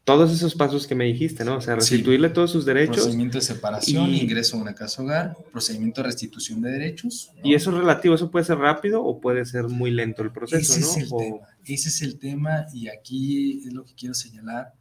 [0.05, 1.57] todos esos pasos que me dijiste, ¿no?
[1.57, 1.81] O sea, Sí.
[1.81, 2.95] restituirle todos sus derechos.
[2.97, 7.29] Procedimiento de separación, Y- ingreso a una casa hogar, procedimiento de restitución de derechos.
[7.35, 7.41] ¿no?
[7.43, 10.73] Y eso es relativo, eso puede ser rápido o puede ser muy lento el proceso,
[10.73, 10.87] Ese ¿no?
[10.87, 11.47] es el O- tema.
[11.65, 14.73] Ese es el tema y aquí es lo que quiero señalar.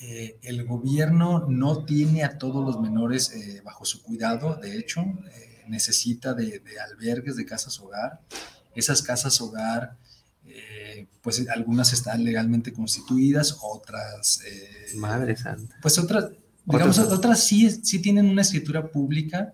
[0.00, 5.00] Eh, el gobierno no tiene a todos los menores eh, bajo su cuidado, de hecho,
[5.00, 8.20] eh, necesita de, de albergues, de casas hogar.
[8.74, 9.96] Esas casas hogar,
[11.20, 14.40] pues algunas están legalmente constituidas, otras,
[14.96, 15.76] Madre santa.
[15.82, 16.30] pues otras,
[16.64, 19.52] digamos, Otras- otras, sí, sí tienen una escritura pública,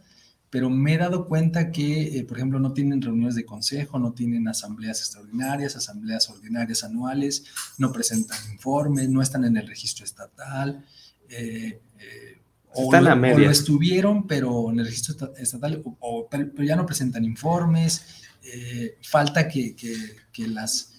[0.54, 4.12] pero me he dado cuenta que, eh, por ejemplo, no tienen reuniones de consejo, no
[4.12, 7.42] tienen asambleas extraordinarias, asambleas ordinarias anuales,
[7.76, 10.84] no presentan informes, no están en el registro estatal.
[11.28, 12.40] eh, eh,
[12.72, 16.28] o, Están lo, a o lo estuvieron, pero en el registro esta- estatal, o- o-
[16.30, 18.02] pero, ya no presentan informes.
[18.44, 20.90] eh, falta que, que- que las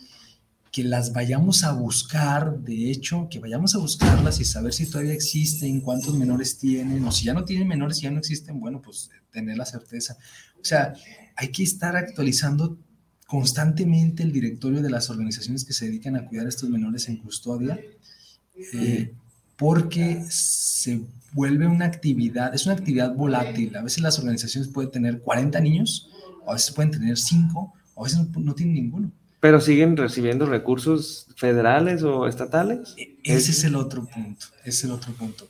[0.72, 5.14] que las vayamos a buscar, de hecho, que vayamos a buscarlas y saber si todavía
[5.14, 8.82] existen, cuántos menores tienen, o si ya no tienen menores y ya no existen, bueno,
[8.82, 10.18] pues tener la certeza.
[10.60, 10.94] O sea,
[11.36, 12.78] hay que estar actualizando
[13.28, 17.18] constantemente el directorio de las organizaciones que se dedican a cuidar a estos menores en
[17.18, 17.80] custodia,
[18.74, 19.14] eh,
[19.58, 21.02] porque se
[21.34, 23.76] vuelve una actividad, es una actividad volátil.
[23.76, 26.10] A veces las organizaciones pueden tener 40 niños,
[26.48, 29.12] a veces pueden tener 5, a veces no, no tienen ninguno.
[29.40, 32.94] ¿Pero siguen recibiendo recursos federales o estatales?
[32.98, 35.48] E- Ese es el otro punto, es el otro punto.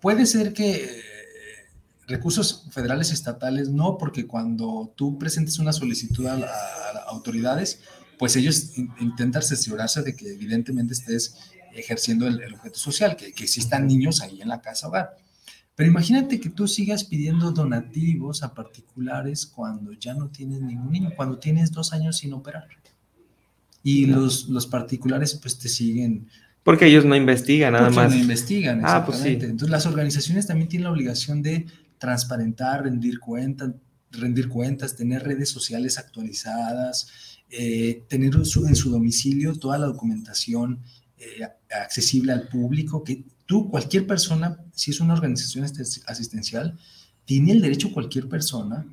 [0.00, 1.00] Puede ser que
[2.08, 7.80] recursos federales estatales no, porque cuando tú presentes una solicitud a, la- a autoridades,
[8.18, 11.36] pues ellos in- intentan cerciorarse de que evidentemente estés
[11.74, 15.16] ejerciendo el, el objeto social, que, que existan niños ahí en la casa hogar.
[15.76, 21.10] Pero imagínate que tú sigas pidiendo donativos a particulares cuando ya no tienes ningún niño,
[21.14, 22.66] cuando tienes dos años sin operar.
[23.84, 26.26] Y los, los particulares pues te siguen
[26.64, 28.10] Porque ellos no investigan nada porque más.
[28.12, 29.46] no investigan, Ah, pues exactamente.
[29.46, 29.50] sí.
[29.52, 31.66] Entonces las organizaciones también tienen la obligación de
[31.98, 33.70] transparentar, rendir cuentas,
[34.10, 37.08] rendir cuentas, tener redes sociales actualizadas,
[37.50, 40.80] eh, tener en su, en su domicilio toda la documentación
[41.18, 41.46] eh,
[41.82, 46.78] accesible al público, que tú, cualquier persona, si es una organización asist- asistencial,
[47.24, 48.86] tiene el derecho cualquier persona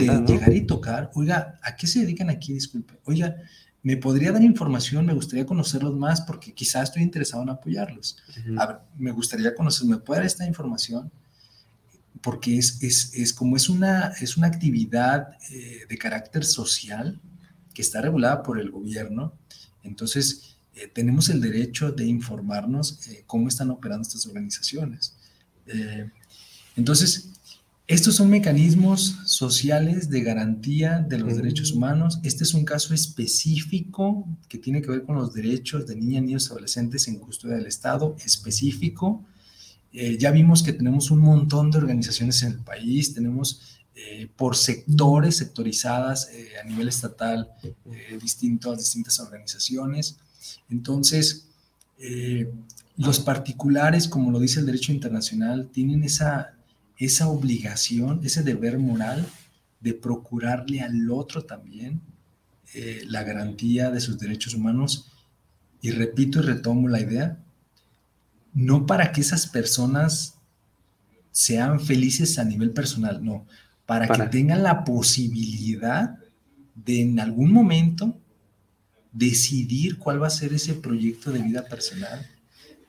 [0.00, 2.52] ya de llegar y tocar, oiga, ¿a qué se dedican aquí?
[2.52, 3.36] Disculpe, oiga,
[3.82, 5.06] ¿me podría dar información?
[5.06, 8.18] Me gustaría conocerlos más porque quizás estoy interesado en apoyarlos.
[8.28, 8.60] Ujú.
[8.60, 11.10] A ver, me gustaría conocer, ¿me puede dar esta información?
[12.22, 17.20] Porque es, es, es como es una, es una actividad eh, de carácter social
[17.72, 19.32] que está regulada por el gobierno.
[19.82, 25.14] Entonces, eh, tenemos el derecho de informarnos eh, cómo están operando estas organizaciones.
[26.76, 27.28] Entonces,
[27.88, 32.20] estos son mecanismos sociales de garantía de los derechos humanos.
[32.22, 36.46] Este es un caso específico que tiene que ver con los derechos de niñas, niños
[36.46, 39.24] y adolescentes en custodia del Estado, específico.
[39.92, 44.54] Eh, ya vimos que tenemos un montón de organizaciones en el país, tenemos eh, por
[44.56, 47.50] sectores, sectorizadas eh, a nivel estatal,
[48.20, 50.18] distintas, organizaciones.
[50.70, 51.46] Entonces,
[52.96, 56.54] los particulares, como lo dice el derecho internacional, tienen esa,
[56.96, 59.26] esa obligación, ese deber moral
[59.80, 62.00] de procurarle al otro también
[63.06, 65.10] la garantía de sus derechos humanos.
[65.80, 67.38] Y repito y retomo la idea,
[68.58, 70.34] no para que esas personas
[71.30, 73.46] sean felices a nivel personal, no,
[73.86, 74.24] para, Para.
[74.24, 76.18] que tengan la posibilidad
[76.74, 78.18] de en algún momento
[79.12, 82.26] decidir cuál va a ser ese proyecto de vida personal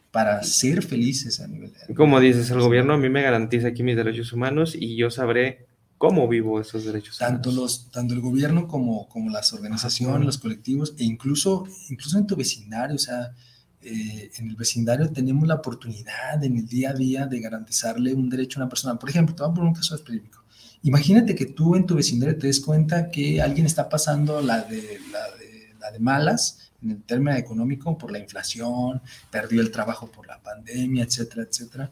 [0.09, 1.71] para ser felices a nivel.
[1.87, 4.97] a Como nivel dices, el gobierno a mí me garantiza aquí mis derechos humanos y
[4.97, 5.67] yo sabré
[5.99, 7.85] cómo vivo esos derechos tanto, humanos.
[7.85, 10.25] los, tanto el gobierno como, como las organizaciones, claro.
[10.25, 13.35] los colectivos, e incluso, incluso en tu vecindario, o sea,
[13.81, 18.29] eh, en el vecindario tenemos la oportunidad en el día a día de garantizarle un
[18.29, 18.99] derecho a una persona.
[18.99, 20.43] Por ejemplo, te voy a poner un caso específico.
[20.83, 24.99] Imagínate que tú en tu vecindario te des cuenta que alguien está pasando la de,
[25.11, 30.09] la de, la de malas en el término económico por la inflación, perdió el trabajo
[30.09, 31.91] por la pandemia, etcétera, etcétera.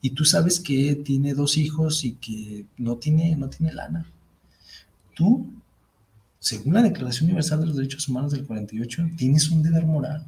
[0.00, 4.06] Y tú sabes que tiene dos hijos y que no tiene, no tiene lana.
[5.14, 5.52] Tú,
[6.38, 10.24] según la Declaración Universal de los Derechos Humanos del 48, tienes un deber moral.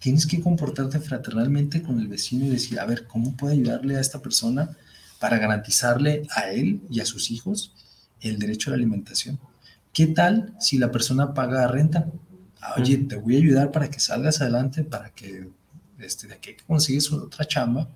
[0.00, 4.00] Tienes que comportarte fraternalmente con el vecino y decir, a ver, ¿cómo puedo ayudarle a
[4.00, 4.76] esta persona
[5.18, 7.74] para garantizarle a él y a sus hijos
[8.22, 9.38] el derecho a la alimentación?
[9.92, 12.06] ¿Qué tal si la persona paga renta?
[12.78, 15.48] Oye, te voy a ayudar para que salgas adelante, para que
[15.98, 17.86] este, de aquí que consigues otra chamba.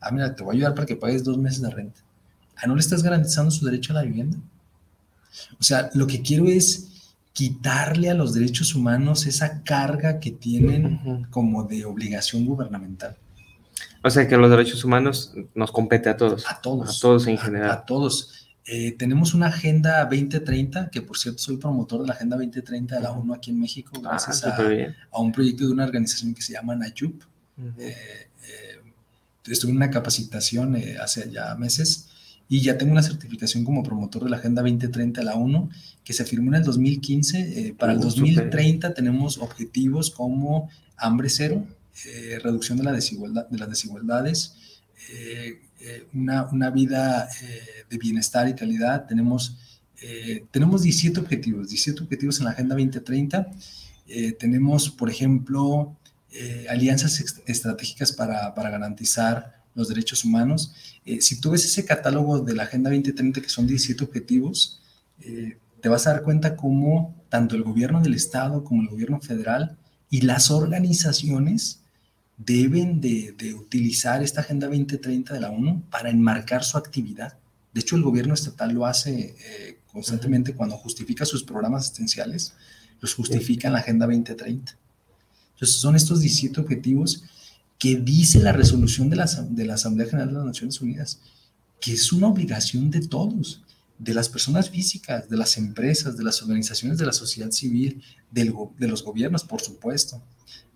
[0.00, 2.00] Ah, mira, te voy a ayudar para que pagues dos meses de renta.
[2.56, 4.38] Ah, ¿no le estás garantizando su derecho a la vivienda?
[5.58, 6.89] O sea, lo que quiero es
[7.40, 13.16] quitarle a los derechos humanos esa carga que tienen como de obligación gubernamental.
[14.02, 16.44] O sea que los derechos humanos nos compete a todos.
[16.46, 16.98] A todos.
[16.98, 17.70] A todos en general.
[17.70, 18.46] A, todos.
[18.66, 23.00] Eh, tenemos una Agenda 2030, que por cierto soy promotor de la Agenda 2030 de
[23.00, 26.52] la ONU aquí en México, Ah, gracias a, un proyecto de una organización que se
[26.52, 27.22] llama NAYUP.
[27.78, 28.80] Eh, eh,
[29.46, 32.09] estuve en una capacitación hace ya meses
[32.50, 35.70] y ya tengo una certificación como promotor de la Agenda 2030 de la ONU
[36.02, 37.38] que se firmó en el 2015.
[37.68, 41.64] Eh, para el Uh, 2030 tenemos objetivos como hambre cero,
[42.06, 44.56] eh, reducción de, la desigualdad, de las desigualdades,
[45.12, 49.06] eh, eh, una, una vida eh, de bienestar y calidad.
[49.06, 49.56] Tenemos,
[50.02, 53.48] eh, tenemos 17 objetivos, 17 objetivos en la Agenda 2030.
[54.08, 55.96] Eh, tenemos, por ejemplo,
[56.68, 60.74] alianzas estratégicas para, para garantizar los derechos humanos.
[61.04, 64.80] Eh, si tú ves ese catálogo de la Agenda 2030, que son 17 objetivos,
[65.20, 69.20] eh, te vas a dar cuenta cómo tanto el gobierno del Estado como el gobierno
[69.20, 69.76] federal
[70.10, 71.80] y las organizaciones
[72.36, 77.36] deben de, de utilizar esta Agenda 2030 de la ONU para enmarcar su actividad.
[77.72, 82.54] De hecho, el gobierno estatal lo hace eh, constantemente cuando justifica sus programas asistenciales,
[83.00, 84.76] los justifica en la Agenda 2030.
[85.54, 87.24] Entonces, son estos 17 objetivos
[87.80, 91.18] que dice la resolución de la, de la Asamblea General de las Naciones Unidas,
[91.80, 93.62] que es una obligación de todos,
[93.98, 98.54] de las personas físicas, de las empresas, de las organizaciones de la sociedad civil, del
[98.78, 100.22] de los gobiernos, por supuesto.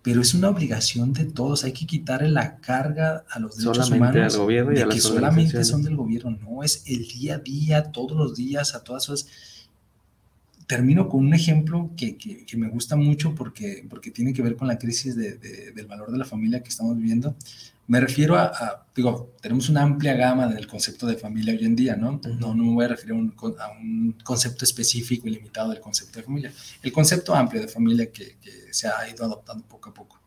[0.01, 1.63] Pero es una obligación de todos.
[1.63, 4.85] Hay que quitarle la carga a los derechos Solamente humanos al gobierno y de a
[4.87, 6.31] las que solamente son del gobierno.
[6.41, 9.27] No, es el día a día, todos los días, a todas horas.
[10.67, 14.55] Termino con un ejemplo que, que- que me gusta mucho porque, porque tiene que ver
[14.55, 17.35] con la crisis de- de- del valor de la familia que estamos viviendo.
[17.87, 21.75] Me refiero a, a- digo, tenemos una amplia gama del concepto de familia hoy en
[21.75, 22.19] día, ¿no?
[22.39, 25.79] No, no me voy a referir a un, a un concepto específico y limitado del
[25.81, 26.51] concepto de familia.
[26.81, 30.19] El concepto amplio de familia que, que se ha ido adoptando poco a poco.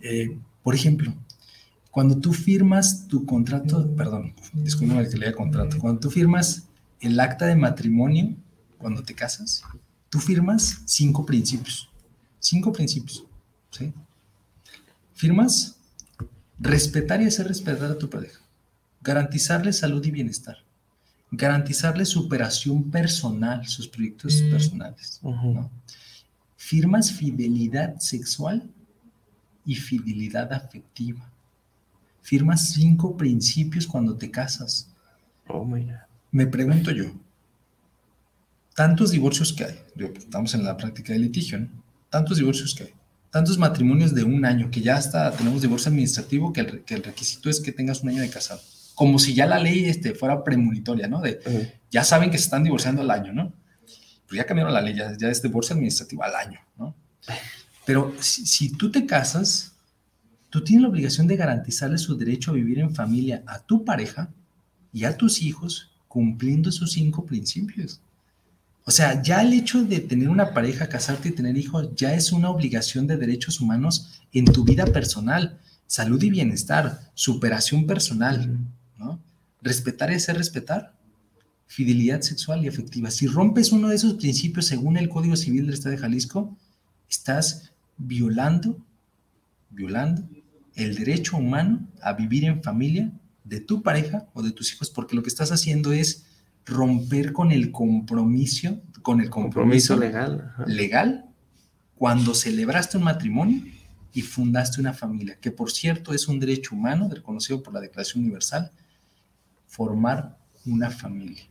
[0.00, 1.12] Eh, por ejemplo,
[1.90, 6.68] cuando tú firmas tu contrato, perdón, disculpen que lea contrato, cuando tú firmas
[7.00, 8.36] el acta de matrimonio,
[8.78, 9.62] cuando te casas,
[10.08, 11.88] tú firmas cinco principios,
[12.38, 13.24] cinco principios,
[13.70, 13.92] ¿sí?
[15.14, 15.76] Firmas
[16.58, 18.40] respetar y hacer respetar a tu pareja,
[19.00, 20.58] garantizarle salud y bienestar,
[21.30, 25.70] garantizarle superación personal, sus proyectos personales, ¿no?
[26.56, 28.68] Firmas fidelidad sexual
[29.64, 31.30] y fidelidad afectiva.
[32.20, 34.88] Firmas cinco principios cuando te casas.
[35.46, 35.92] Oh my God.
[36.30, 37.12] Me pregunto yo,
[38.78, 41.68] tantos divorcios que hay, pues, estamos en la práctica de litigio, ¿no?
[42.10, 42.92] Tantos divorcios que hay,
[43.30, 46.94] tantos matrimonios de un año, que ya hasta tenemos divorcio administrativo, que el, re- que
[46.94, 48.60] el requisito es que tengas un año de casado.
[48.94, 51.20] Como si ya la ley este, fuera premonitoria, ¿no?
[51.20, 51.40] De,
[51.90, 53.52] ya saben que se están divorciando al año, ¿no?
[54.28, 56.94] Pues ya cambiaron la ley, ya, ya es divorcio administrativo al año, ¿no?
[57.84, 59.72] Pero si, si tú te casas,
[60.50, 64.30] tú tienes la obligación de garantizarle su derecho a vivir en familia a tu pareja
[64.92, 68.00] y a tus hijos cumpliendo esos cinco principios.
[68.88, 72.32] O sea, ya el hecho de tener una pareja, casarte y tener hijos, ya es
[72.32, 78.58] una obligación de derechos humanos en tu vida personal, salud y bienestar, superación personal,
[78.96, 79.20] ¿no?
[79.60, 80.94] Respetar y hacer respetar,
[81.66, 83.10] fidelidad sexual y afectiva.
[83.10, 86.56] Si rompes uno de esos principios según el Código Civil del Estado de Jalisco,
[87.10, 88.82] estás violando,
[89.68, 90.26] violando
[90.76, 93.12] el derecho humano a vivir en familia
[93.44, 96.24] de tu pareja o de tus hijos, porque lo que estás haciendo es
[96.68, 100.52] romper con el compromiso, con el compromiso, Compromiso legal.
[100.54, 100.64] ajá.
[100.66, 101.24] legal
[101.94, 103.62] cuando celebraste un matrimonio
[104.12, 108.22] y fundaste una familia, que por cierto es un derecho humano reconocido por la Declaración
[108.24, 108.70] Universal,
[109.66, 111.42] formar una familia.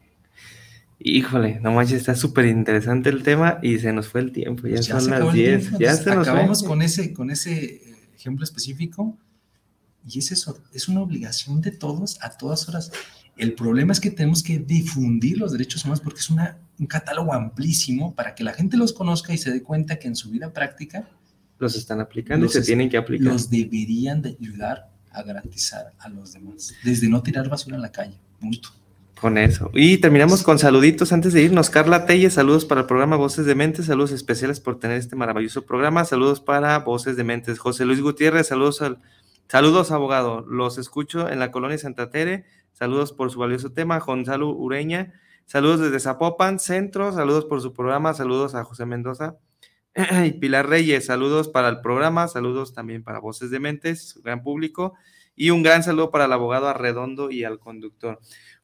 [0.99, 4.63] Híjole, no manches, está súper interesante el tema y se nos fue el tiempo.
[4.67, 5.59] Ya Pues ya son las el 10.
[5.61, 6.67] tiempo, Ya se nos acabamos fue.
[6.69, 7.81] con ese, con ese
[8.15, 9.15] ejemplo específico
[10.07, 12.91] y es eso, es una obligación de todos a todas horas.
[13.37, 17.33] El problema es que tenemos que difundir los derechos humanos porque es una, un catálogo
[17.33, 20.51] amplísimo para que la gente los conozca y se dé cuenta que en su vida
[20.51, 21.07] práctica
[21.59, 23.27] Los están aplicando y Los se es- tienen que aplicar.
[23.31, 26.73] los deberían de ayudar a garantizar a los demás.
[26.83, 28.69] Desde no tirar basura en la calle, punto.
[29.19, 29.71] Con eso.
[29.73, 31.71] Y terminamos con saluditos antes de irnos.
[31.71, 35.65] Carla Telle, saludos para el programa Voces de Mentes, saludos especiales por tener este maravilloso
[35.65, 37.57] programa, saludos para Voces de Mentes.
[37.57, 38.99] José Luis Gutiérrez, saludos al,
[39.47, 42.45] saludos abogado, los escucho en la colonia Santa Tere,
[42.77, 43.99] saludos por su valioso tema.
[43.99, 45.13] Gonzalo Ureña,
[45.45, 49.37] saludos desde Zapopan, Centro, saludos por su programa, saludos a José Mendoza.
[50.25, 54.43] Y Pilar Reyes, saludos para el programa, saludos también para Voces de Mentes, su gran
[54.43, 54.93] público,
[55.35, 58.19] y un gran saludo para el abogado Arredondo y al conductor.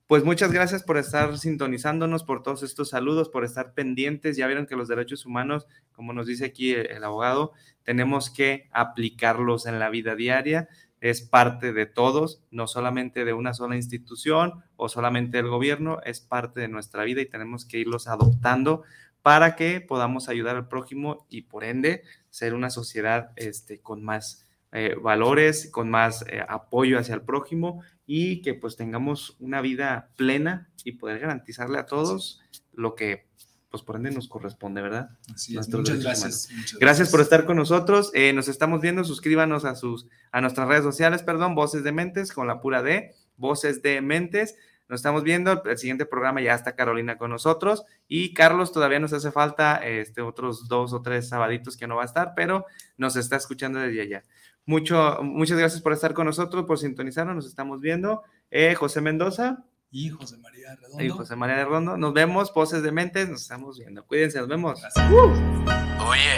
[0.05, 4.37] pues muchas gracias por estar sintonizándonos, por todos estos saludos, por estar pendientes.
[4.37, 8.69] Ya vieron que los derechos humanos, como nos dice aquí el, el abogado, tenemos que
[8.71, 10.69] aplicarlos en la vida diaria.
[11.03, 16.21] Es parte de todos, no solamente de una sola institución o solamente del gobierno, es
[16.21, 18.83] parte de nuestra vida y tenemos que irlos adoptando
[19.21, 24.47] para que podamos ayudar al prójimo y por ende ser una sociedad este, con más
[24.71, 30.09] eh, valores, con más eh, apoyo hacia el prójimo y que pues tengamos una vida
[30.15, 32.41] plena y poder garantizarle a todos
[32.71, 33.27] lo que
[33.73, 35.17] pues por ende nos corresponde, ¿verdad?
[35.33, 35.67] Así es.
[35.67, 36.47] Muchas gracias.
[36.79, 38.11] Gracias por estar con nosotros.
[38.13, 39.03] Eh, nos estamos viendo.
[39.03, 43.15] Suscríbanos a sus a nuestras redes sociales, perdón, Voces de Mentes con la pura D,
[43.35, 44.57] Voces de Mentes.
[44.89, 45.63] Nos estamos viendo.
[45.63, 50.21] El siguiente programa ya está Carolina con nosotros y Carlos todavía nos hace falta este
[50.21, 52.67] otros dos o tres sabaditos que no va a estar, pero
[52.97, 54.23] nos está escuchando desde allá.
[54.67, 57.37] Mucho, muchas gracias por estar con nosotros, por sintonizarnos.
[57.37, 58.21] Nos estamos viendo.
[58.51, 59.65] Eh, José Mendoza
[59.95, 61.03] Y José María Redondo.
[61.03, 61.97] y José María de Rondo.
[61.97, 62.51] Nos vemos.
[62.53, 63.29] Voces de Mentes.
[63.29, 64.03] Nos estamos viendo.
[64.05, 64.39] Cuídense.
[64.39, 64.79] Nos vemos.
[66.07, 66.35] Oye,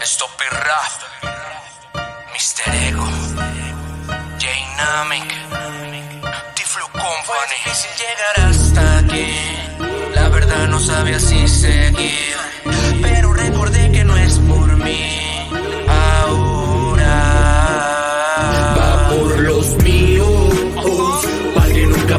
[0.00, 1.30] Stop Rap,
[2.32, 2.74] Mr.
[2.88, 3.06] Ego,
[4.38, 5.28] Dynamic,
[6.54, 7.56] Tiflo Company.
[7.64, 9.26] Difícil llegar hasta aquí,
[10.14, 11.31] la verdad no sabía si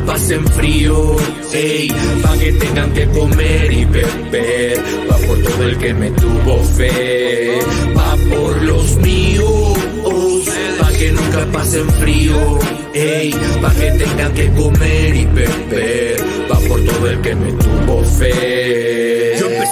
[0.06, 1.16] pasen frío,
[1.54, 1.88] ey,
[2.22, 7.60] pa' que tengan que comer y beber, va por todo el que me tuvo fe,
[7.98, 9.78] va por los míos,
[10.80, 12.60] pa' que nunca pasen frío,
[12.94, 18.04] ey, pa' que tengan que comer y beber, va por todo el que me tuvo
[18.04, 19.13] fe.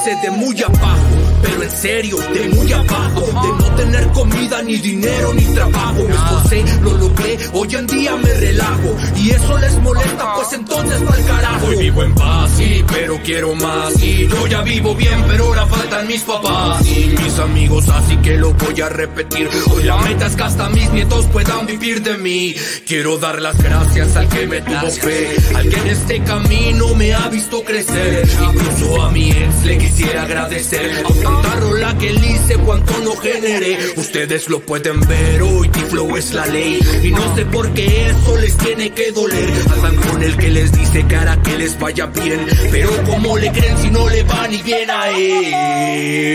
[0.01, 5.31] De muy abajo, pero en serio, de muy abajo, de no tener comida, ni dinero,
[5.35, 6.03] ni trabajo.
[6.07, 8.95] Me esforcé, lo logré, hoy en día me relajo.
[9.15, 11.67] Y eso les molesta, pues entonces va al carajo.
[11.67, 14.01] Hoy vivo en paz, sí, pero quiero más.
[14.01, 16.83] Y yo ya vivo bien, pero ahora faltan mis papás.
[16.87, 19.49] Y mis amigos, así que lo voy a repetir.
[19.71, 22.55] Hoy la meta es que hasta mis nietos puedan vivir de mí.
[22.87, 27.13] Quiero dar las gracias al que me tuvo fe, al que en este camino me
[27.13, 28.27] ha visto crecer.
[28.41, 31.03] Incluso a mi ex le quisiera agradecer.
[31.03, 33.77] Por tanta rola que le hice, cuánto no generé.
[33.97, 36.79] Ustedes lo pueden ver, hoy T-Flow es la ley.
[37.03, 39.49] Y no sé por qué eso les tiene que doler.
[39.73, 42.45] Andan con el que les dice cara que les vaya bien.
[42.71, 46.31] Pero como le creen si no le va ni bien a él.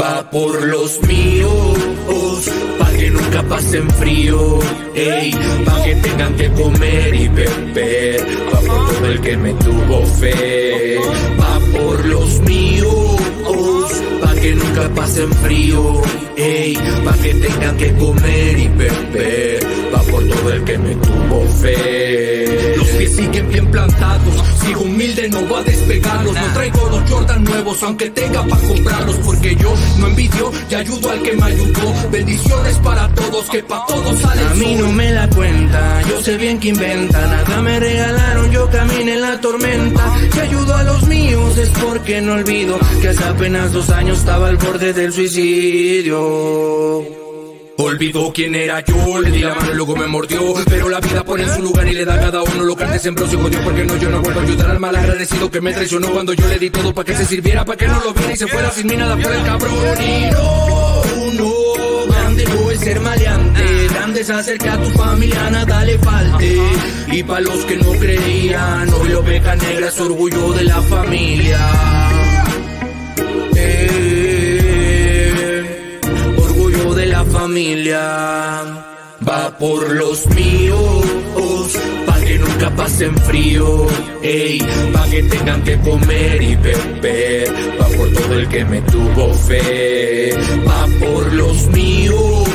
[0.00, 1.78] Va por los míos,
[2.80, 4.58] pa' que nunca pasen frío,
[4.92, 5.30] ey,
[5.64, 10.98] pa' que tengan que comer y beber, va por todo el que me tuvo fe,
[11.74, 13.16] por los míos,
[14.20, 16.02] pa' que nunca pasen frío,
[16.36, 21.48] ey, pa' que tengan que comer y beber, va por todo el que me tuvo
[21.60, 22.73] fe.
[22.98, 24.34] Pies siguen bien plantados,
[24.64, 29.16] sigo humilde, no va a despegarlos, no traigo los Jordan nuevos, aunque tenga para comprarlos,
[29.16, 32.10] porque yo no envidio y ayudo al que me ayudó.
[32.10, 36.36] Bendiciones para todos, que pa' todos sale A mí no me la cuenta, yo sé
[36.36, 37.20] bien que inventa.
[37.20, 40.16] Nada me regalaron, yo caminé en la tormenta.
[40.32, 44.48] Si ayudo a los míos es porque no olvido que hace apenas dos años estaba
[44.48, 47.23] al borde del suicidio.
[47.76, 50.40] Olvidó quién era yo, le di la mano y luego me mordió.
[50.66, 53.02] Pero la vida pone en su lugar y le da cada uno lo que antes
[53.02, 53.26] sembró.
[53.26, 56.32] Se jodió porque no, yo no vuelvo ayudar al mal agradecido que me traicionó Cuando
[56.34, 58.46] yo le di todo para que se sirviera, para que no lo viera y se
[58.46, 60.02] fuera sin mí nada por el cabrón.
[60.02, 61.02] Y no,
[61.34, 63.88] no, grande no es ser maleante.
[63.88, 66.58] Grande es que a tu familia nada le falte.
[67.08, 72.03] Y para los que no creían, hoy lo oveja negra es orgullo de la familia
[77.44, 78.00] familia.
[79.28, 81.72] Va por los míos,
[82.06, 83.86] pa' que nunca pasen frío,
[84.22, 84.58] ey,
[84.94, 90.34] pa' que tengan que comer y beber, va por todo el que me tuvo fe,
[90.66, 92.48] va por los míos,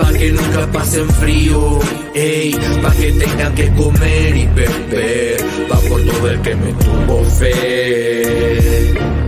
[0.00, 1.78] pa' que nunca pasen frío,
[2.14, 2.50] ey,
[2.82, 5.36] pa' que tengan que comer y beber,
[5.70, 9.23] va por todo el que me tuvo fe.